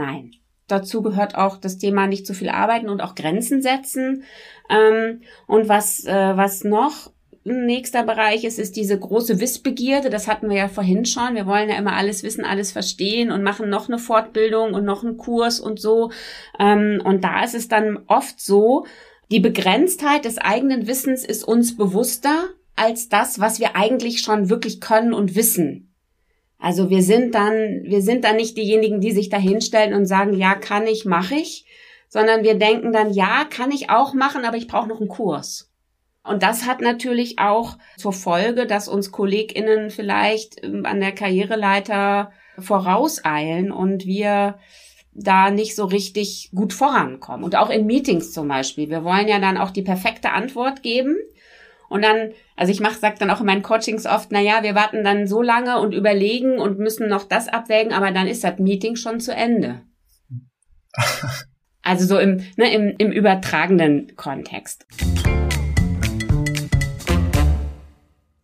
[0.00, 0.32] nein.
[0.66, 4.24] Dazu gehört auch das Thema nicht zu viel arbeiten und auch Grenzen setzen.
[4.68, 7.10] Ähm, und was, äh, was noch
[7.44, 10.10] nächster Bereich ist, ist diese große Wissbegierde.
[10.10, 11.34] Das hatten wir ja vorhin schon.
[11.34, 15.02] Wir wollen ja immer alles wissen, alles verstehen und machen noch eine Fortbildung und noch
[15.02, 16.12] einen Kurs und so.
[16.58, 18.86] Ähm, und da ist es dann oft so,
[19.30, 24.80] die Begrenztheit des eigenen Wissens ist uns bewusster als das, was wir eigentlich schon wirklich
[24.80, 25.89] können und wissen.
[26.60, 30.34] Also wir sind dann, wir sind dann nicht diejenigen, die sich da hinstellen und sagen,
[30.34, 31.64] ja, kann ich, mache ich,
[32.08, 35.70] sondern wir denken dann, ja, kann ich auch machen, aber ich brauche noch einen Kurs.
[36.22, 42.32] Und das hat natürlich auch zur Folge, dass uns KollegInnen vielleicht ähm, an der Karriereleiter
[42.58, 44.58] vorauseilen und wir
[45.12, 47.44] da nicht so richtig gut vorankommen.
[47.44, 48.90] Und auch in Meetings zum Beispiel.
[48.90, 51.16] Wir wollen ja dann auch die perfekte Antwort geben.
[51.90, 54.76] Und dann, also ich mache, sag dann auch in meinen Coachings oft, na ja, wir
[54.76, 58.60] warten dann so lange und überlegen und müssen noch das abwägen, aber dann ist das
[58.60, 59.82] Meeting schon zu Ende.
[61.82, 64.86] also so im, ne, im, im übertragenen Kontext.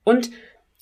[0.03, 0.31] Und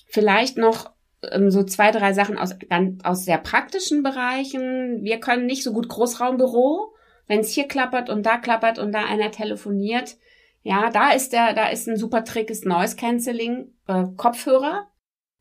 [0.09, 0.91] vielleicht noch
[1.33, 2.57] ähm, so zwei, drei Sachen aus,
[3.03, 5.05] aus sehr praktischen Bereichen.
[5.05, 6.95] Wir können nicht so gut Großraumbüro.
[7.27, 10.17] Wenn es hier klappert und da klappert und da einer telefoniert,
[10.65, 14.89] ja, da ist der, da ist ein super Trick, ist Noise Cancelling, äh, Kopfhörer.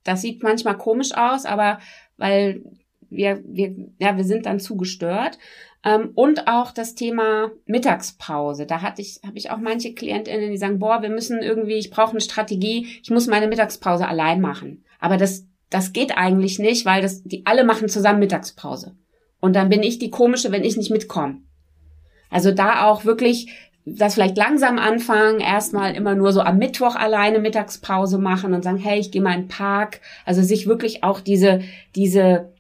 [0.04, 1.80] Das sieht manchmal komisch aus, aber
[2.18, 2.62] weil
[3.10, 5.40] wir, wir, ja, wir sind dann zu gestört.
[5.86, 8.66] Ähm, und auch das Thema Mittagspause.
[8.66, 11.90] Da hatte ich, habe ich auch manche KlientInnen, die sagen, boah, wir müssen irgendwie, ich
[11.90, 14.84] brauche eine Strategie, ich muss meine Mittagspause allein machen.
[15.00, 18.98] Aber das, das geht eigentlich nicht, weil das, die alle machen zusammen Mittagspause.
[19.40, 21.42] Und dann bin ich die komische, wenn ich nicht mitkomme.
[22.30, 27.40] Also da auch wirklich das vielleicht langsam anfangen, erstmal immer nur so am Mittwoch alleine
[27.40, 30.00] Mittagspause machen und sagen, hey, ich gehe mal in den Park.
[30.26, 31.62] Also sich wirklich auch diese,
[31.96, 32.54] diese,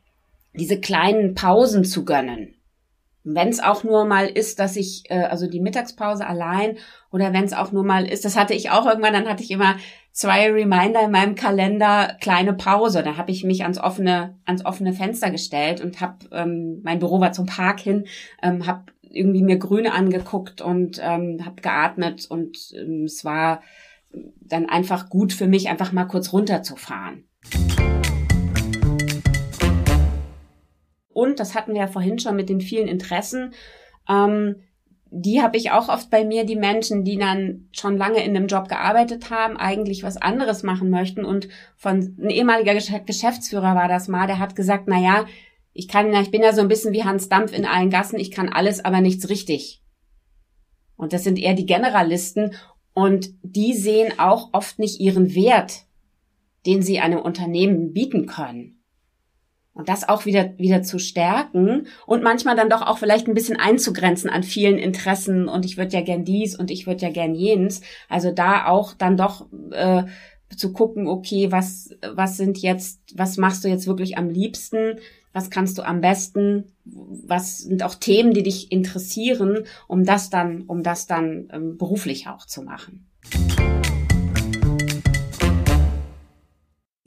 [0.53, 2.55] diese kleinen Pausen zu gönnen.
[3.25, 6.77] Wenn es auch nur mal ist, dass ich, äh, also die Mittagspause allein
[7.09, 9.51] oder wenn es auch nur mal ist, das hatte ich auch irgendwann, dann hatte ich
[9.51, 9.77] immer
[10.11, 13.01] zwei Reminder in meinem Kalender, kleine Pause.
[13.01, 17.21] Da habe ich mich ans offene, ans offene Fenster gestellt und habe, ähm, mein Büro
[17.21, 18.07] war zum Park hin,
[18.41, 23.61] ähm, habe irgendwie mir Grüne angeguckt und ähm, habe geatmet und ähm, es war
[24.41, 27.23] dann einfach gut für mich, einfach mal kurz runterzufahren.
[31.09, 33.53] Und das hatten wir ja vorhin schon mit den vielen Interessen.
[34.09, 34.55] Ähm,
[35.15, 38.47] die habe ich auch oft bei mir, die Menschen, die dann schon lange in einem
[38.47, 41.23] Job gearbeitet haben, eigentlich was anderes machen möchten.
[41.23, 45.25] Und von ein ehemaliger Geschäftsführer war das mal, der hat gesagt, na ja,
[45.73, 48.31] ich kann, ich bin ja so ein bisschen wie Hans Dampf in allen Gassen, ich
[48.31, 49.81] kann alles, aber nichts richtig.
[50.95, 52.55] Und das sind eher die Generalisten
[52.93, 55.85] und die sehen auch oft nicht ihren Wert,
[56.65, 58.79] den sie einem Unternehmen bieten können.
[59.73, 63.59] Und das auch wieder, wieder zu stärken und manchmal dann doch auch vielleicht ein bisschen
[63.59, 67.33] einzugrenzen an vielen Interessen und ich würde ja gern dies und ich würde ja gern
[67.33, 67.81] jenes.
[68.07, 70.03] Also da auch dann doch äh,
[70.55, 74.99] zu gucken, okay, was, was sind jetzt, was machst du jetzt wirklich am liebsten?
[75.33, 76.65] Was kannst du am besten?
[76.85, 82.27] Was sind auch Themen, die dich interessieren, um das dann, um das dann ähm, beruflich
[82.27, 83.09] auch zu machen?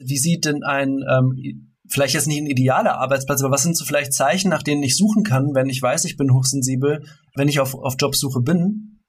[0.07, 3.85] wie sieht denn ein ähm, vielleicht jetzt nicht ein idealer Arbeitsplatz, aber was sind so
[3.85, 7.03] vielleicht Zeichen, nach denen ich suchen kann, wenn ich weiß, ich bin hochsensibel,
[7.35, 8.99] wenn ich auf, auf Jobsuche bin?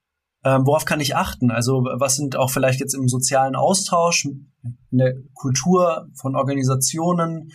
[0.45, 1.51] Ähm, worauf kann ich achten?
[1.51, 7.51] Also was sind auch vielleicht jetzt im sozialen Austausch, in der Kultur von Organisationen,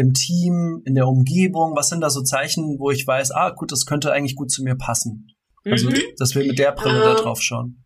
[0.00, 3.70] im Team, in der Umgebung, was sind da so Zeichen, wo ich weiß, ah gut,
[3.70, 5.28] das könnte eigentlich gut zu mir passen?
[5.64, 5.98] Also, mhm.
[6.16, 7.84] dass wir mit der Brille um, da ähm, drauf schauen.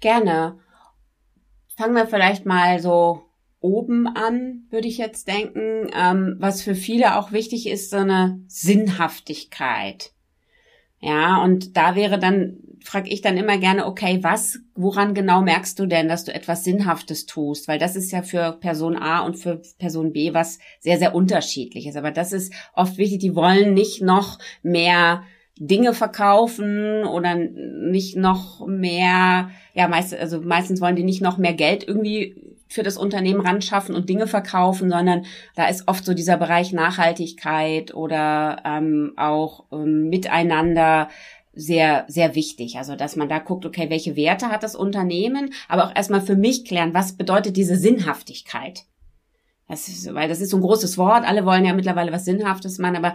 [0.00, 0.58] Gerne.
[1.74, 3.22] Fangen wir vielleicht mal so
[3.60, 5.90] oben an, würde ich jetzt denken.
[5.94, 10.12] Ähm, was für viele auch wichtig ist, so eine Sinnhaftigkeit.
[11.00, 15.78] Ja, und da wäre dann, frage ich dann immer gerne, okay, was, woran genau merkst
[15.78, 17.66] du denn, dass du etwas Sinnhaftes tust?
[17.66, 21.96] Weil das ist ja für Person A und für Person B was sehr, sehr unterschiedliches.
[21.96, 25.24] Aber das ist oft wichtig, die wollen nicht noch mehr
[25.56, 31.54] Dinge verkaufen oder nicht noch mehr, ja, meist, also meistens wollen die nicht noch mehr
[31.54, 32.34] Geld irgendwie
[32.68, 36.72] für das Unternehmen ran schaffen und Dinge verkaufen, sondern da ist oft so dieser Bereich
[36.72, 41.08] Nachhaltigkeit oder ähm, auch ähm, Miteinander
[41.56, 42.76] sehr, sehr wichtig.
[42.78, 46.36] Also, dass man da guckt, okay, welche Werte hat das Unternehmen, aber auch erstmal für
[46.36, 48.84] mich klären, was bedeutet diese Sinnhaftigkeit?
[49.68, 51.24] Das ist, weil das ist so ein großes Wort.
[51.24, 53.14] Alle wollen ja mittlerweile was Sinnhaftes machen, aber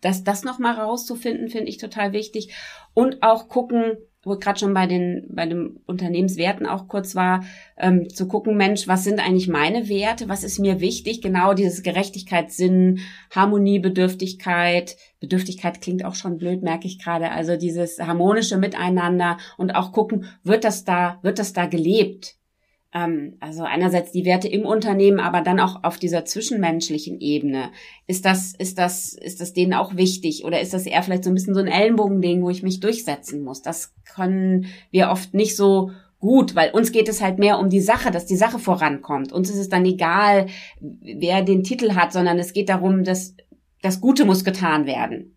[0.00, 2.54] das, das nochmal rauszufinden, finde ich total wichtig.
[2.94, 7.44] Und auch gucken, wo gerade schon bei den bei den Unternehmenswerten auch kurz war,
[7.76, 10.28] ähm, zu gucken, Mensch, was sind eigentlich meine Werte?
[10.28, 11.20] Was ist mir wichtig?
[11.22, 14.96] Genau dieses Gerechtigkeitssinn, Harmoniebedürftigkeit.
[15.20, 17.30] Bedürftigkeit klingt auch schon blöd, merke ich gerade.
[17.30, 22.36] Also dieses harmonische Miteinander und auch gucken, wird das da wird das da gelebt?
[22.94, 27.70] Ähm, also einerseits die Werte im Unternehmen, aber dann auch auf dieser zwischenmenschlichen Ebene.
[28.06, 31.30] Ist das, ist das, ist das denen auch wichtig oder ist das eher vielleicht so
[31.30, 33.62] ein bisschen so ein Ellenbogending, wo ich mich durchsetzen muss?
[33.62, 37.80] Das können wir oft nicht so gut, weil uns geht es halt mehr um die
[37.80, 39.32] Sache, dass die Sache vorankommt.
[39.32, 40.46] Uns ist es dann egal,
[40.80, 43.34] wer den Titel hat, sondern es geht darum, dass
[43.80, 45.36] das Gute muss getan werden.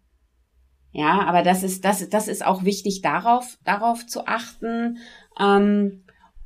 [0.92, 5.00] Ja, aber das ist, das, das ist auch wichtig, darauf, darauf zu achten.
[5.38, 6.05] Ähm,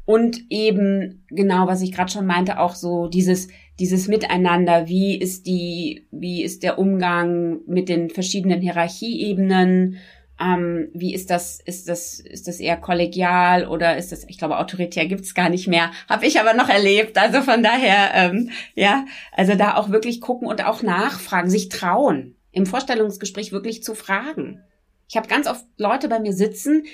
[0.09, 3.47] und eben genau, was ich gerade schon meinte, auch so dieses
[3.79, 4.87] dieses Miteinander.
[4.87, 9.97] Wie ist die, wie ist der Umgang mit den verschiedenen Hierarchieebenen?
[10.41, 14.57] Ähm, wie ist das, ist das, ist das eher kollegial oder ist das, ich glaube,
[14.57, 17.15] autoritär gibt's gar nicht mehr, habe ich aber noch erlebt.
[17.15, 22.35] Also von daher, ähm, ja, also da auch wirklich gucken und auch nachfragen, sich trauen,
[22.51, 24.63] im Vorstellungsgespräch wirklich zu fragen.
[25.07, 26.85] Ich habe ganz oft Leute bei mir sitzen,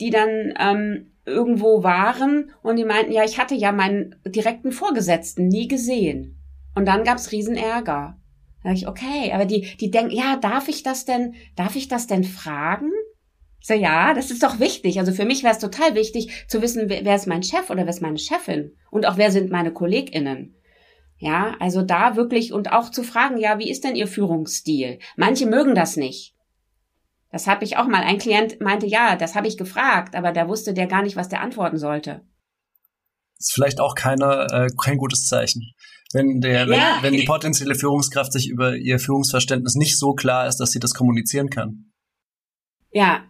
[0.00, 5.48] die dann ähm, irgendwo waren und die meinten, ja, ich hatte ja meinen direkten Vorgesetzten
[5.48, 6.40] nie gesehen.
[6.74, 8.16] Und dann gab's Riesenärger.
[8.62, 11.88] Da dachte ich, okay, aber die, die denken, ja, darf ich das denn, darf ich
[11.88, 12.90] das denn fragen?
[13.60, 14.98] So, ja, das ist doch wichtig.
[14.98, 17.90] Also für mich wäre es total wichtig zu wissen, wer ist mein Chef oder wer
[17.90, 20.54] ist meine Chefin und auch wer sind meine KollegInnen.
[21.16, 24.98] Ja, also da wirklich und auch zu fragen, ja, wie ist denn Ihr Führungsstil?
[25.16, 26.33] Manche mögen das nicht.
[27.34, 28.04] Das habe ich auch mal.
[28.04, 31.28] Ein Klient meinte, ja, das habe ich gefragt, aber da wusste der gar nicht, was
[31.28, 32.22] der antworten sollte.
[33.36, 35.72] Das ist vielleicht auch keine, äh, kein gutes Zeichen.
[36.12, 36.98] Wenn, der, wenn, ja.
[37.00, 40.94] wenn die potenzielle Führungskraft sich über ihr Führungsverständnis nicht so klar ist, dass sie das
[40.94, 41.90] kommunizieren kann.
[42.92, 43.24] Ja.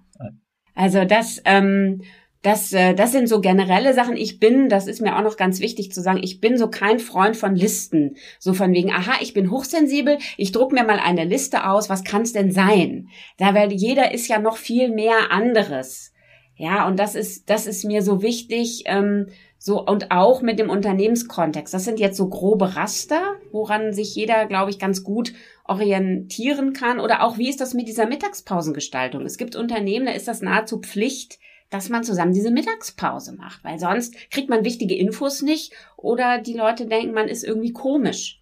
[0.75, 2.03] Also das, ähm,
[2.45, 4.19] das, äh, das sind so generelle Sachen.
[4.19, 6.99] Ich bin, das ist mir auch noch ganz wichtig zu sagen, ich bin so kein
[6.99, 8.17] Freund von Listen.
[8.39, 12.05] So von wegen, aha, ich bin hochsensibel, ich druck mir mal eine Liste aus, was
[12.05, 13.09] kann es denn sein?
[13.39, 16.13] Da weil jeder ist ja noch viel mehr anderes.
[16.57, 19.29] Ja, und das ist, das ist mir so wichtig, ähm,
[19.59, 21.73] so und auch mit dem Unternehmenskontext.
[21.73, 25.33] Das sind jetzt so grobe Raster, woran sich jeder, glaube ich, ganz gut
[25.65, 27.01] orientieren kann.
[27.01, 29.25] Oder auch, wie ist das mit dieser Mittagspausengestaltung?
[29.25, 31.39] Es gibt Unternehmen, da ist das nahezu Pflicht,
[31.71, 36.55] dass man zusammen diese Mittagspause macht, weil sonst kriegt man wichtige Infos nicht oder die
[36.55, 38.41] Leute denken, man ist irgendwie komisch.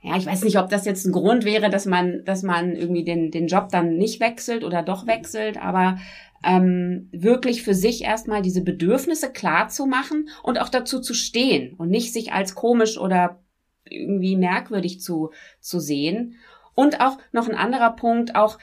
[0.00, 3.02] Ja, ich weiß nicht, ob das jetzt ein Grund wäre, dass man, dass man irgendwie
[3.02, 5.98] den, den Job dann nicht wechselt oder doch wechselt, aber
[6.44, 11.74] ähm, wirklich für sich erstmal diese Bedürfnisse klar zu machen und auch dazu zu stehen
[11.74, 13.42] und nicht sich als komisch oder
[13.84, 16.36] irgendwie merkwürdig zu, zu sehen.
[16.74, 18.58] Und auch noch ein anderer Punkt, auch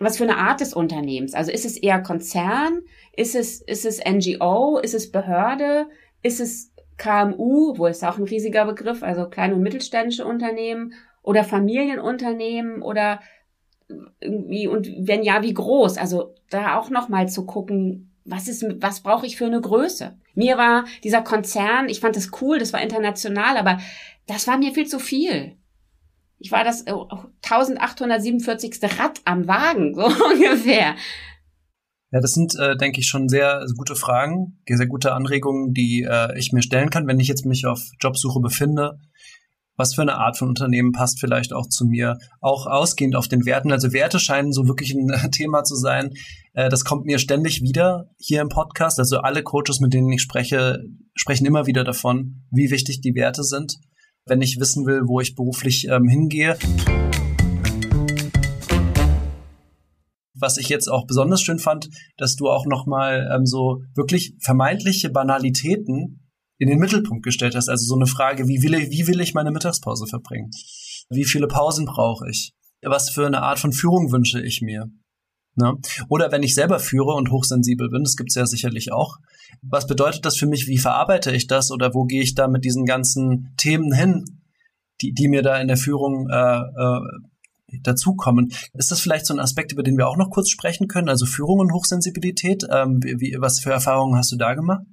[0.00, 1.34] was für eine Art des Unternehmens?
[1.34, 2.80] Also ist es eher Konzern?
[3.14, 4.78] Ist es, ist es NGO?
[4.78, 5.86] Ist es Behörde?
[6.22, 11.44] Ist es KMU, wo ist auch ein riesiger Begriff, also kleine und mittelständische Unternehmen oder
[11.44, 13.20] Familienunternehmen oder
[14.20, 15.96] irgendwie und wenn ja, wie groß?
[15.96, 20.16] Also da auch noch mal zu gucken, was ist, was brauche ich für eine Größe?
[20.34, 23.78] Mir war dieser Konzern, ich fand das cool, das war international, aber
[24.26, 25.56] das war mir viel zu viel
[26.40, 28.82] ich war das 1847.
[28.82, 30.96] Äh, Rad am Wagen, so ungefähr.
[32.12, 36.36] Ja, das sind, äh, denke ich, schon sehr gute Fragen, sehr gute Anregungen, die äh,
[36.36, 38.98] ich mir stellen kann, wenn ich jetzt mich auf Jobsuche befinde.
[39.76, 42.18] Was für eine Art von Unternehmen passt vielleicht auch zu mir?
[42.40, 43.70] Auch ausgehend auf den Werten.
[43.70, 46.10] Also Werte scheinen so wirklich ein Thema zu sein.
[46.52, 48.98] Äh, das kommt mir ständig wieder hier im Podcast.
[48.98, 50.82] Also alle Coaches, mit denen ich spreche,
[51.14, 53.76] sprechen immer wieder davon, wie wichtig die Werte sind,
[54.30, 56.56] wenn ich wissen will, wo ich beruflich ähm, hingehe.
[60.42, 65.10] was ich jetzt auch besonders schön fand, dass du auch nochmal ähm, so wirklich vermeintliche
[65.10, 67.68] Banalitäten in den Mittelpunkt gestellt hast.
[67.68, 70.50] Also so eine Frage, wie will ich, wie will ich meine Mittagspause verbringen?
[71.10, 72.54] Wie viele Pausen brauche ich?
[72.80, 74.86] Was für eine Art von Führung wünsche ich mir?
[75.54, 75.74] Ne?
[76.08, 79.18] Oder wenn ich selber führe und hochsensibel bin, das gibt's ja sicherlich auch.
[79.62, 80.66] Was bedeutet das für mich?
[80.66, 81.70] Wie verarbeite ich das?
[81.70, 84.24] Oder wo gehe ich da mit diesen ganzen Themen hin,
[85.00, 87.00] die, die mir da in der Führung äh, äh,
[87.82, 88.52] dazukommen.
[88.74, 91.08] Ist das vielleicht so ein Aspekt, über den wir auch noch kurz sprechen können?
[91.08, 92.64] Also Führung und Hochsensibilität.
[92.70, 94.84] Ähm, wie, was für Erfahrungen hast du da gemacht?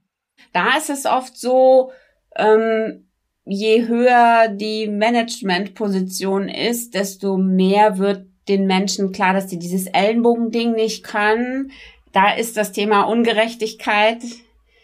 [0.53, 1.91] Da ist es oft so,
[2.35, 3.07] ähm,
[3.45, 10.73] je höher die Managementposition ist, desto mehr wird den Menschen klar, dass sie dieses Ellenbogending
[10.73, 11.71] nicht können.
[12.11, 14.23] Da ist das Thema Ungerechtigkeit.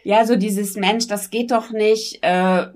[0.03, 2.67] Ja, so dieses Mensch, das geht doch nicht, äh,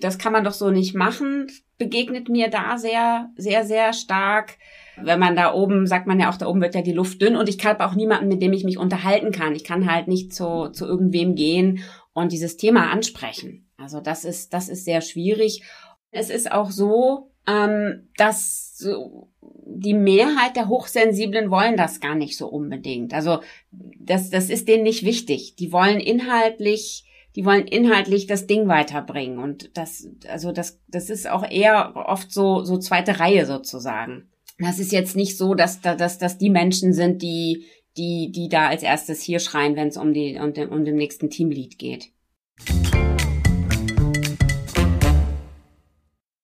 [0.00, 1.48] das kann man doch so nicht machen
[1.80, 4.58] begegnet mir da sehr, sehr, sehr stark.
[5.02, 7.36] Wenn man da oben, sagt man ja auch, da oben wird ja die Luft dünn
[7.36, 9.56] und ich habe auch niemanden, mit dem ich mich unterhalten kann.
[9.56, 13.68] Ich kann halt nicht zu, zu irgendwem gehen und dieses Thema ansprechen.
[13.78, 15.64] Also das ist, das ist sehr schwierig.
[16.10, 22.36] Es ist auch so, ähm, dass so die Mehrheit der Hochsensiblen wollen das gar nicht
[22.36, 23.14] so unbedingt.
[23.14, 25.56] Also das, das ist denen nicht wichtig.
[25.56, 27.04] Die wollen inhaltlich
[27.36, 29.38] die wollen inhaltlich das Ding weiterbringen.
[29.38, 34.28] Und das, also das, das ist auch eher oft so, so zweite Reihe sozusagen.
[34.58, 38.68] Das ist jetzt nicht so, dass, dass, dass die Menschen sind, die, die, die da
[38.68, 42.10] als erstes hier schreien, wenn es um die, um den, um den nächsten Teamlead geht.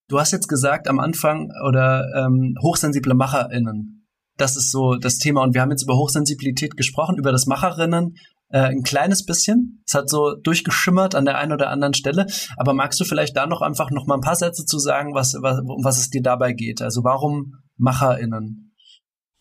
[0.08, 4.06] Du hast jetzt gesagt am Anfang oder ähm, hochsensible MacherInnen.
[4.36, 5.42] Das ist so das Thema.
[5.42, 8.14] Und wir haben jetzt über Hochsensibilität gesprochen, über das Macherinnen
[8.50, 9.82] äh, ein kleines bisschen.
[9.86, 12.26] Es hat so durchgeschimmert an der einen oder anderen Stelle.
[12.56, 15.34] Aber magst du vielleicht da noch einfach noch mal ein paar Sätze zu sagen, was,
[15.40, 16.82] was, um was es dir dabei geht?
[16.82, 18.74] Also warum MacherInnen?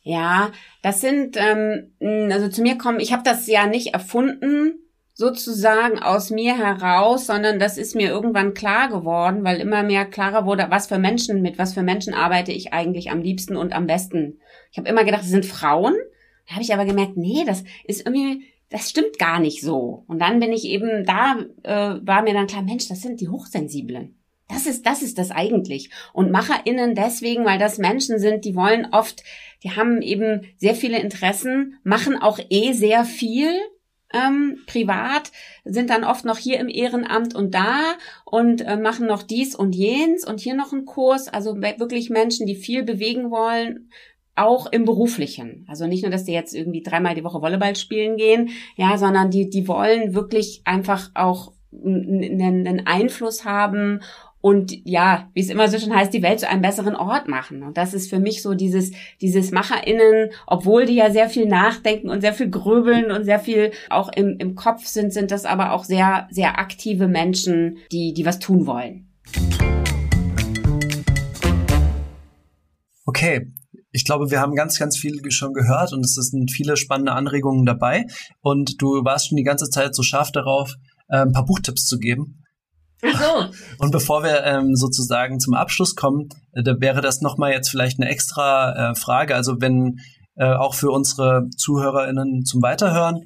[0.01, 0.51] Ja,
[0.81, 1.95] das sind, ähm,
[2.31, 4.84] also zu mir kommen, ich habe das ja nicht erfunden,
[5.17, 10.45] sozusagen aus mir heraus, sondern das ist mir irgendwann klar geworden, weil immer mehr klarer
[10.45, 13.87] wurde, was für Menschen, mit was für Menschen arbeite ich eigentlich am liebsten und am
[13.87, 14.39] besten.
[14.71, 15.95] Ich habe immer gedacht, das sind Frauen.
[16.47, 20.03] Da habe ich aber gemerkt, nee, das ist irgendwie das stimmt gar nicht so.
[20.07, 23.29] Und dann bin ich eben, da äh, war mir dann klar, Mensch, das sind die
[23.29, 24.17] Hochsensiblen.
[24.47, 25.89] Das ist, das ist das eigentlich.
[26.13, 29.23] Und MacherInnen deswegen, weil das Menschen sind, die wollen oft,
[29.63, 33.49] die haben eben sehr viele Interessen, machen auch eh sehr viel,
[34.15, 35.31] ähm, privat,
[35.65, 39.75] sind dann oft noch hier im Ehrenamt und da und äh, machen noch dies und
[39.75, 41.27] jens und hier noch einen Kurs.
[41.27, 43.89] Also wirklich Menschen, die viel bewegen wollen,
[44.35, 45.65] auch im beruflichen.
[45.69, 49.31] Also nicht nur, dass die jetzt irgendwie dreimal die Woche Volleyball spielen gehen, ja, sondern
[49.31, 54.01] die, die wollen wirklich einfach auch einen Einfluss haben
[54.45, 57.63] und ja, wie es immer so schön heißt, die Welt zu einem besseren Ort machen.
[57.63, 62.11] Und das ist für mich so dieses, dieses MacherInnen, obwohl die ja sehr viel nachdenken
[62.11, 65.71] und sehr viel gröbeln und sehr viel auch im, im Kopf sind, sind das aber
[65.71, 69.07] auch sehr, sehr aktive Menschen, die, die was tun wollen.
[73.07, 73.47] Okay,
[73.91, 77.65] ich glaube, wir haben ganz, ganz viel schon gehört und es sind viele spannende Anregungen
[77.65, 78.05] dabei.
[78.41, 80.75] Und du warst schon die ganze Zeit so scharf darauf,
[81.07, 82.44] äh, ein paar Buchtipps zu geben.
[83.01, 83.45] So.
[83.79, 87.99] Und bevor wir ähm, sozusagen zum Abschluss kommen, äh, da wäre das nochmal jetzt vielleicht
[87.99, 89.35] eine extra äh, Frage.
[89.35, 89.99] Also wenn
[90.35, 93.25] äh, auch für unsere ZuhörerInnen zum Weiterhören,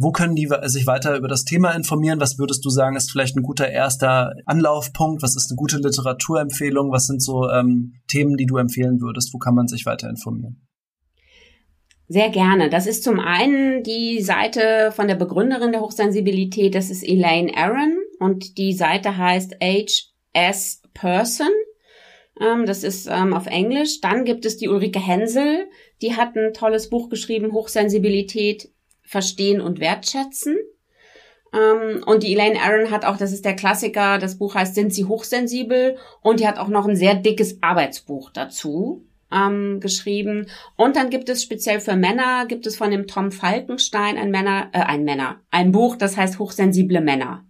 [0.00, 2.20] wo können die sich weiter über das Thema informieren?
[2.20, 5.22] Was würdest du sagen, ist vielleicht ein guter erster Anlaufpunkt?
[5.22, 6.90] Was ist eine gute Literaturempfehlung?
[6.90, 9.32] Was sind so ähm, Themen, die du empfehlen würdest?
[9.32, 10.66] Wo kann man sich weiter informieren?
[12.08, 12.68] Sehr gerne.
[12.68, 17.96] Das ist zum einen die Seite von der Begründerin der Hochsensibilität, das ist Elaine Aaron
[18.18, 21.50] und die Seite heißt HS Person.
[22.40, 24.00] Ähm, das ist ähm, auf Englisch.
[24.00, 25.66] Dann gibt es die Ulrike Hensel,
[26.02, 28.70] die hat ein tolles Buch geschrieben, Hochsensibilität
[29.02, 30.56] verstehen und wertschätzen.
[31.52, 34.92] Ähm, und die Elaine Aaron hat auch, das ist der Klassiker, das Buch heißt Sind
[34.92, 35.96] Sie hochsensibel?
[36.20, 40.46] Und die hat auch noch ein sehr dickes Arbeitsbuch dazu ähm, geschrieben.
[40.76, 44.68] Und dann gibt es speziell für Männer, gibt es von dem Tom Falkenstein ein Männer,
[44.72, 47.45] äh, ein Männer, ein Buch, das heißt Hochsensible Männer.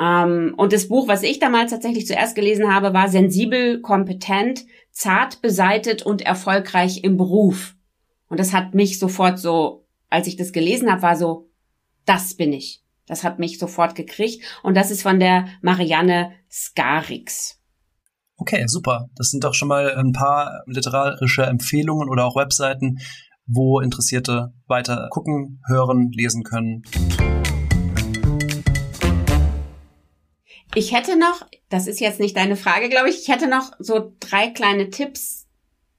[0.00, 5.42] Ähm, und das Buch, was ich damals tatsächlich zuerst gelesen habe, war Sensibel, kompetent, zart
[5.42, 7.74] beseitet und erfolgreich im Beruf.
[8.28, 11.50] Und das hat mich sofort so als ich das gelesen habe, war so,
[12.04, 12.82] das bin ich.
[13.06, 14.44] Das hat mich sofort gekriegt.
[14.62, 17.58] Und das ist von der Marianne Skarix.
[18.36, 19.08] Okay, super.
[19.16, 22.98] Das sind doch schon mal ein paar literarische Empfehlungen oder auch Webseiten,
[23.46, 26.82] wo Interessierte weiter gucken, hören, lesen können.
[30.74, 34.14] Ich hätte noch, das ist jetzt nicht deine Frage, glaube ich, ich hätte noch so
[34.20, 35.46] drei kleine Tipps,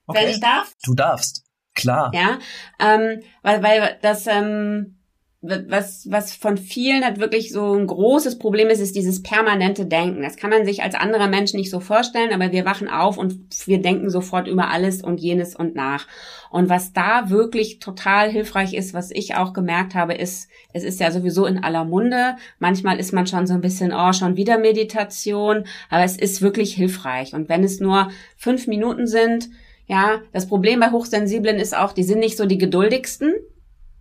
[0.05, 0.19] okay.
[0.21, 0.75] wenn ich darf.
[0.83, 2.11] Du darfst, klar.
[2.13, 2.39] Ja,
[2.79, 4.98] ähm, weil, weil das, ähm,
[5.41, 10.21] was, was von vielen halt wirklich so ein großes Problem ist, ist dieses permanente Denken.
[10.21, 13.39] Das kann man sich als anderer Mensch nicht so vorstellen, aber wir wachen auf und
[13.65, 16.07] wir denken sofort über alles und jenes und nach.
[16.51, 20.99] Und was da wirklich total hilfreich ist, was ich auch gemerkt habe, ist, es ist
[20.99, 22.35] ja sowieso in aller Munde.
[22.57, 26.73] Manchmal ist man schon so ein bisschen, oh, schon wieder Meditation, aber es ist wirklich
[26.73, 27.33] hilfreich.
[27.33, 29.49] Und wenn es nur fünf Minuten sind,
[29.87, 33.33] ja, das Problem bei Hochsensiblen ist auch, die sind nicht so die geduldigsten.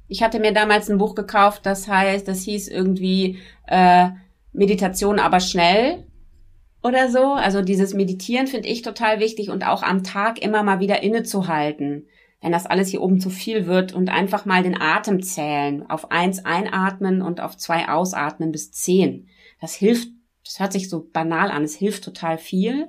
[0.09, 4.09] Ich hatte mir damals ein Buch gekauft, das heißt, das hieß irgendwie äh,
[4.52, 6.06] Meditation aber schnell
[6.82, 7.34] oder so.
[7.34, 12.06] Also dieses Meditieren finde ich total wichtig und auch am Tag immer mal wieder innezuhalten,
[12.40, 15.88] wenn das alles hier oben zu viel wird und einfach mal den Atem zählen.
[15.90, 19.28] Auf eins einatmen und auf zwei ausatmen bis zehn.
[19.61, 20.09] Das hilft,
[20.44, 22.88] das hört sich so banal an, es hilft total viel.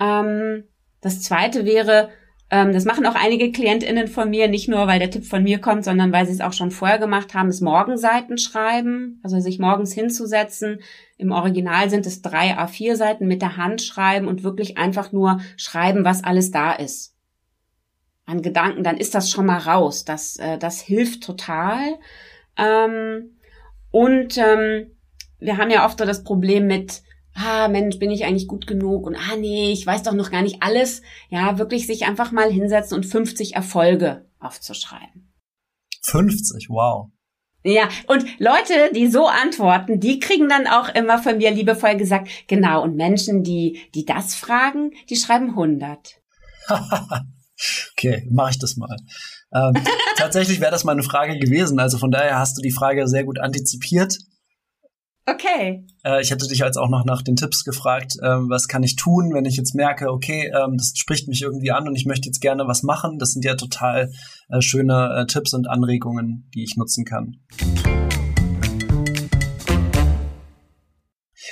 [0.00, 0.64] Ähm,
[1.00, 2.10] das zweite wäre,
[2.52, 5.58] ähm, das machen auch einige KlientInnen von mir, nicht nur, weil der Tipp von mir
[5.58, 9.58] kommt, sondern weil sie es auch schon vorher gemacht haben, ist Morgenseiten schreiben, also sich
[9.58, 10.80] morgens hinzusetzen.
[11.16, 15.40] Im Original sind es drei A4 Seiten mit der Hand schreiben und wirklich einfach nur
[15.56, 17.16] schreiben, was alles da ist.
[18.26, 20.04] An Gedanken, dann ist das schon mal raus.
[20.04, 21.98] Das, äh, das hilft total.
[22.58, 23.30] Ähm,
[23.90, 24.90] und ähm,
[25.38, 27.02] wir haben ja oft so das Problem mit,
[27.34, 30.42] ah Mensch, bin ich eigentlich gut genug und ah nee, ich weiß doch noch gar
[30.42, 31.02] nicht alles.
[31.28, 35.32] Ja, wirklich sich einfach mal hinsetzen und 50 Erfolge aufzuschreiben.
[36.02, 37.10] 50, wow.
[37.64, 42.28] Ja, und Leute, die so antworten, die kriegen dann auch immer von mir liebevoll gesagt,
[42.48, 46.20] genau, und Menschen, die, die das fragen, die schreiben 100.
[47.92, 48.96] okay, mache ich das mal.
[49.54, 49.74] Ähm,
[50.16, 53.38] tatsächlich wäre das meine Frage gewesen, also von daher hast du die Frage sehr gut
[53.38, 54.18] antizipiert.
[55.24, 55.86] Okay.
[56.04, 58.96] Äh, ich hätte dich jetzt auch noch nach den Tipps gefragt, ähm, was kann ich
[58.96, 62.26] tun, wenn ich jetzt merke, okay, ähm, das spricht mich irgendwie an und ich möchte
[62.26, 63.18] jetzt gerne was machen.
[63.20, 64.10] Das sind ja total
[64.48, 67.36] äh, schöne äh, Tipps und Anregungen, die ich nutzen kann.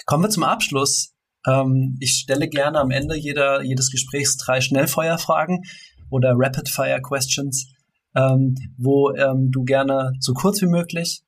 [0.04, 1.14] Kommen wir zum Abschluss.
[1.46, 5.62] Ähm, ich stelle gerne am Ende jeder, jedes Gesprächs drei Schnellfeuerfragen
[6.10, 7.72] oder Rapid-Fire-Questions,
[8.16, 11.22] ähm, wo ähm, du gerne so kurz wie möglich,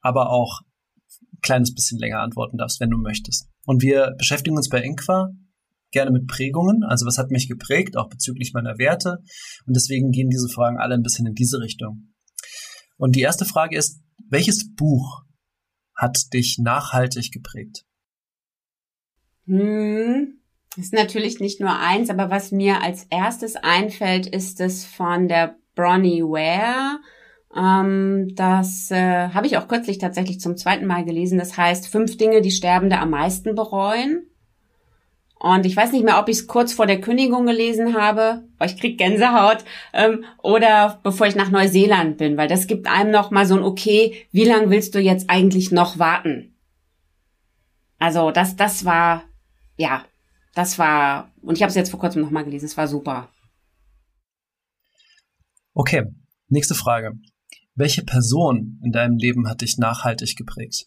[0.00, 0.60] aber auch
[1.42, 3.48] kleines bisschen länger antworten darfst, wenn du möchtest.
[3.64, 5.30] Und wir beschäftigen uns bei Inqua
[5.92, 9.18] gerne mit Prägungen, also was hat mich geprägt, auch bezüglich meiner Werte.
[9.66, 12.12] Und deswegen gehen diese Fragen alle ein bisschen in diese Richtung.
[12.98, 15.22] Und die erste Frage ist, welches Buch
[15.94, 17.84] hat dich nachhaltig geprägt?
[19.46, 20.40] Hm,
[20.76, 25.56] ist natürlich nicht nur eins, aber was mir als erstes einfällt, ist es von der
[25.74, 26.98] Bronnie Ware
[27.56, 31.38] ähm, das äh, habe ich auch kürzlich tatsächlich zum zweiten Mal gelesen.
[31.38, 34.26] Das heißt, fünf Dinge, die Sterbende am meisten bereuen.
[35.38, 38.70] Und ich weiß nicht mehr, ob ich es kurz vor der Kündigung gelesen habe, weil
[38.70, 43.30] ich krieg Gänsehaut, ähm, oder bevor ich nach Neuseeland bin, weil das gibt einem noch
[43.30, 46.54] mal so ein Okay, wie lange willst du jetzt eigentlich noch warten?
[47.98, 49.24] Also das, das war,
[49.76, 50.04] ja,
[50.54, 53.28] das war, und ich habe es jetzt vor kurzem noch mal gelesen, es war super.
[55.74, 56.04] Okay,
[56.48, 57.12] nächste Frage.
[57.76, 60.86] Welche Person in deinem Leben hat dich nachhaltig geprägt?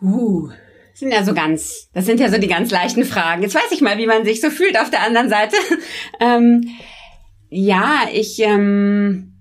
[0.00, 0.48] Uh,
[0.94, 3.42] sind ja so ganz, das sind ja so die ganz leichten Fragen.
[3.42, 5.56] Jetzt weiß ich mal, wie man sich so fühlt auf der anderen Seite.
[6.20, 6.68] ähm,
[7.48, 9.34] ja, ich, ähm,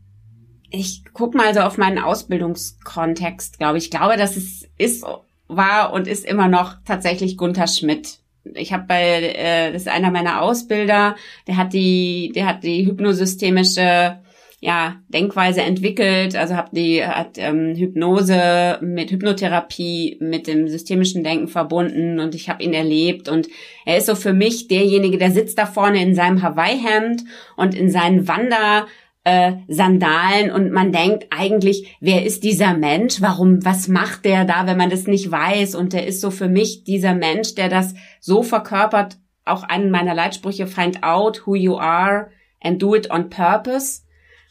[0.72, 3.86] ich guck mal so auf meinen Ausbildungskontext, glaube ich.
[3.86, 5.05] Ich glaube, dass es ist,
[5.47, 8.18] war und ist immer noch tatsächlich Gunther Schmidt.
[8.55, 12.88] Ich habe bei, äh, das ist einer meiner Ausbilder, der hat die, der hat die
[12.88, 14.20] hypnosystemische
[14.64, 21.47] ja, Denkweise entwickelt, also hab die hat ähm, Hypnose mit Hypnotherapie mit dem systemischen Denken
[21.47, 23.47] verbunden und ich habe ihn erlebt und
[23.86, 27.24] er ist so für mich derjenige, der sitzt da vorne in seinem Hawaii-Hemd
[27.57, 28.86] und in seinen Wander
[29.24, 33.20] äh, Sandalen und man denkt eigentlich, wer ist dieser Mensch?
[33.20, 35.74] Warum, was macht der da, wenn man das nicht weiß?
[35.74, 40.14] Und der ist so für mich dieser Mensch, der das so verkörpert, auch einen meiner
[40.14, 42.30] Leitsprüche, find out who you are
[42.64, 44.03] and do it on purpose.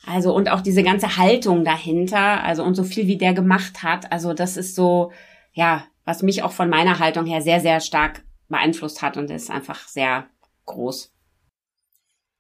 [0.06, 4.10] Also und auch diese ganze Haltung dahinter, also und so viel wie der gemacht hat,
[4.12, 5.12] also das ist so,
[5.52, 9.50] ja, was mich auch von meiner Haltung her sehr, sehr stark beeinflusst hat und ist
[9.50, 10.26] einfach sehr
[10.66, 11.12] groß.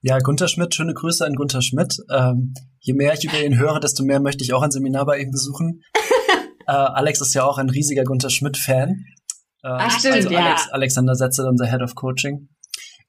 [0.02, 1.98] Ja, Gunther Schmidt, schöne Grüße an Gunther Schmidt.
[2.10, 5.18] Ähm, je mehr ich über ihn höre, desto mehr möchte ich auch ein Seminar bei
[5.18, 5.82] ihm besuchen.
[6.66, 9.04] äh, Alex ist ja auch ein riesiger Gunther Schmidt-Fan.
[9.62, 10.72] Äh, Ach, stimmt, also Alex, ja.
[10.72, 12.48] Alexander Setzer, unser Head of Coaching.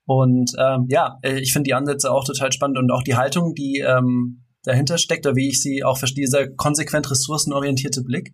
[0.06, 3.54] Und ähm, ja, äh, ich finde die Ansätze auch total spannend und auch die Haltung,
[3.54, 8.34] die ähm, dahinter steckt, oder wie ich sie auch verstehe, dieser konsequent ressourcenorientierte Blick.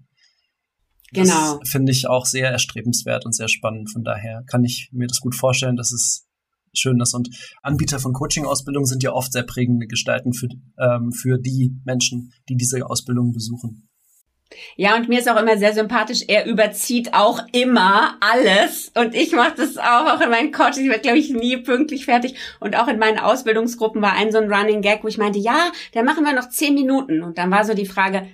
[1.13, 1.59] Genau.
[1.65, 3.91] Finde ich auch sehr erstrebenswert und sehr spannend.
[3.91, 6.27] Von daher kann ich mir das gut vorstellen, dass es
[6.73, 7.13] schön ist.
[7.13, 7.29] Und
[7.63, 10.47] Anbieter von Coaching-Ausbildungen sind ja oft sehr prägende Gestalten für,
[10.79, 13.89] ähm, für die Menschen, die diese Ausbildung besuchen.
[14.75, 18.91] Ja, und mir ist auch immer sehr sympathisch, er überzieht auch immer alles.
[18.95, 20.77] Und ich mache das auch, auch in meinen Coachings.
[20.79, 22.35] Ich werde, glaube ich, nie pünktlich fertig.
[22.59, 25.71] Und auch in meinen Ausbildungsgruppen war ein so ein Running Gag, wo ich meinte, ja,
[25.93, 27.23] dann machen wir noch zehn Minuten.
[27.23, 28.27] Und dann war so die Frage,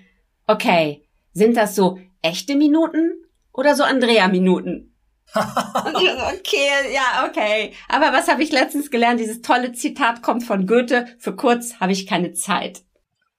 [0.48, 1.04] okay,
[1.34, 3.14] sind das so echte Minuten
[3.52, 4.90] oder so Andrea-Minuten?
[5.36, 7.74] und ich so, okay, ja, okay.
[7.90, 9.20] Aber was habe ich letztens gelernt?
[9.20, 11.08] Dieses tolle Zitat kommt von Goethe.
[11.18, 12.84] Für kurz habe ich keine Zeit.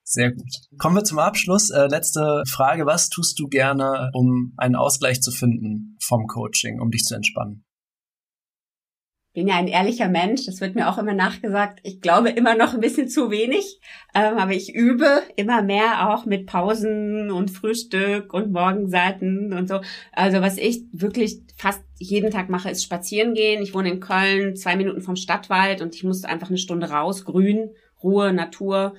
[0.07, 0.49] Sehr gut.
[0.77, 1.71] Kommen wir zum Abschluss.
[1.71, 2.85] Äh, letzte Frage.
[2.85, 7.65] Was tust du gerne, um einen Ausgleich zu finden vom Coaching, um dich zu entspannen?
[9.35, 11.81] bin ja ein ehrlicher Mensch, das wird mir auch immer nachgesagt.
[11.83, 13.81] Ich glaube immer noch ein bisschen zu wenig,
[14.15, 19.81] ähm, aber ich übe immer mehr auch mit Pausen und Frühstück und Morgenseiten und so.
[20.13, 23.61] Also was ich wirklich fast jeden Tag mache, ist spazieren gehen.
[23.61, 27.25] Ich wohne in Köln, zwei Minuten vom Stadtwald und ich musste einfach eine Stunde raus,
[27.25, 28.95] grün, Ruhe, Natur.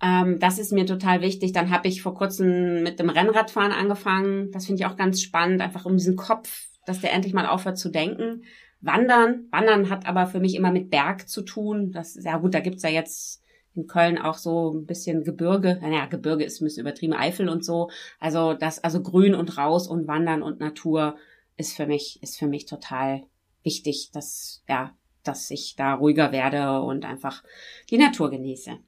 [0.00, 1.52] Ähm, das ist mir total wichtig.
[1.52, 4.50] Dann habe ich vor kurzem mit dem Rennradfahren angefangen.
[4.52, 7.78] Das finde ich auch ganz spannend, einfach um diesen Kopf, dass der endlich mal aufhört
[7.78, 8.44] zu denken.
[8.80, 9.48] Wandern.
[9.50, 11.90] Wandern hat aber für mich immer mit Berg zu tun.
[11.92, 13.42] Das ist ja gut, da gibt's ja jetzt
[13.74, 15.78] in Köln auch so ein bisschen Gebirge.
[15.80, 17.90] Naja, Gebirge ist ein bisschen übertrieben, Eifel und so.
[18.18, 21.16] Also das, also grün und raus und Wandern und Natur
[21.56, 23.24] ist für mich, ist für mich total
[23.62, 27.42] wichtig, dass, ja, dass ich da ruhiger werde und einfach
[27.90, 28.78] die Natur genieße.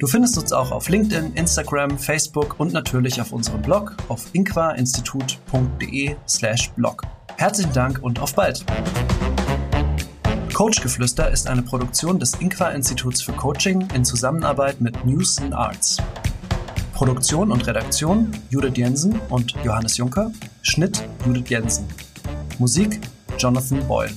[0.00, 7.02] Du findest uns auch auf LinkedIn, Instagram, Facebook und natürlich auf unserem Blog auf inquainstitut.de/blog.
[7.36, 8.64] Herzlichen Dank und auf bald!
[10.60, 15.96] Coachgeflüster ist eine Produktion des Inqua-Instituts für Coaching in Zusammenarbeit mit News and Arts.
[16.92, 20.30] Produktion und Redaktion Judith Jensen und Johannes Juncker.
[20.60, 21.86] Schnitt Judith Jensen.
[22.58, 23.00] Musik
[23.38, 24.10] Jonathan Boyle.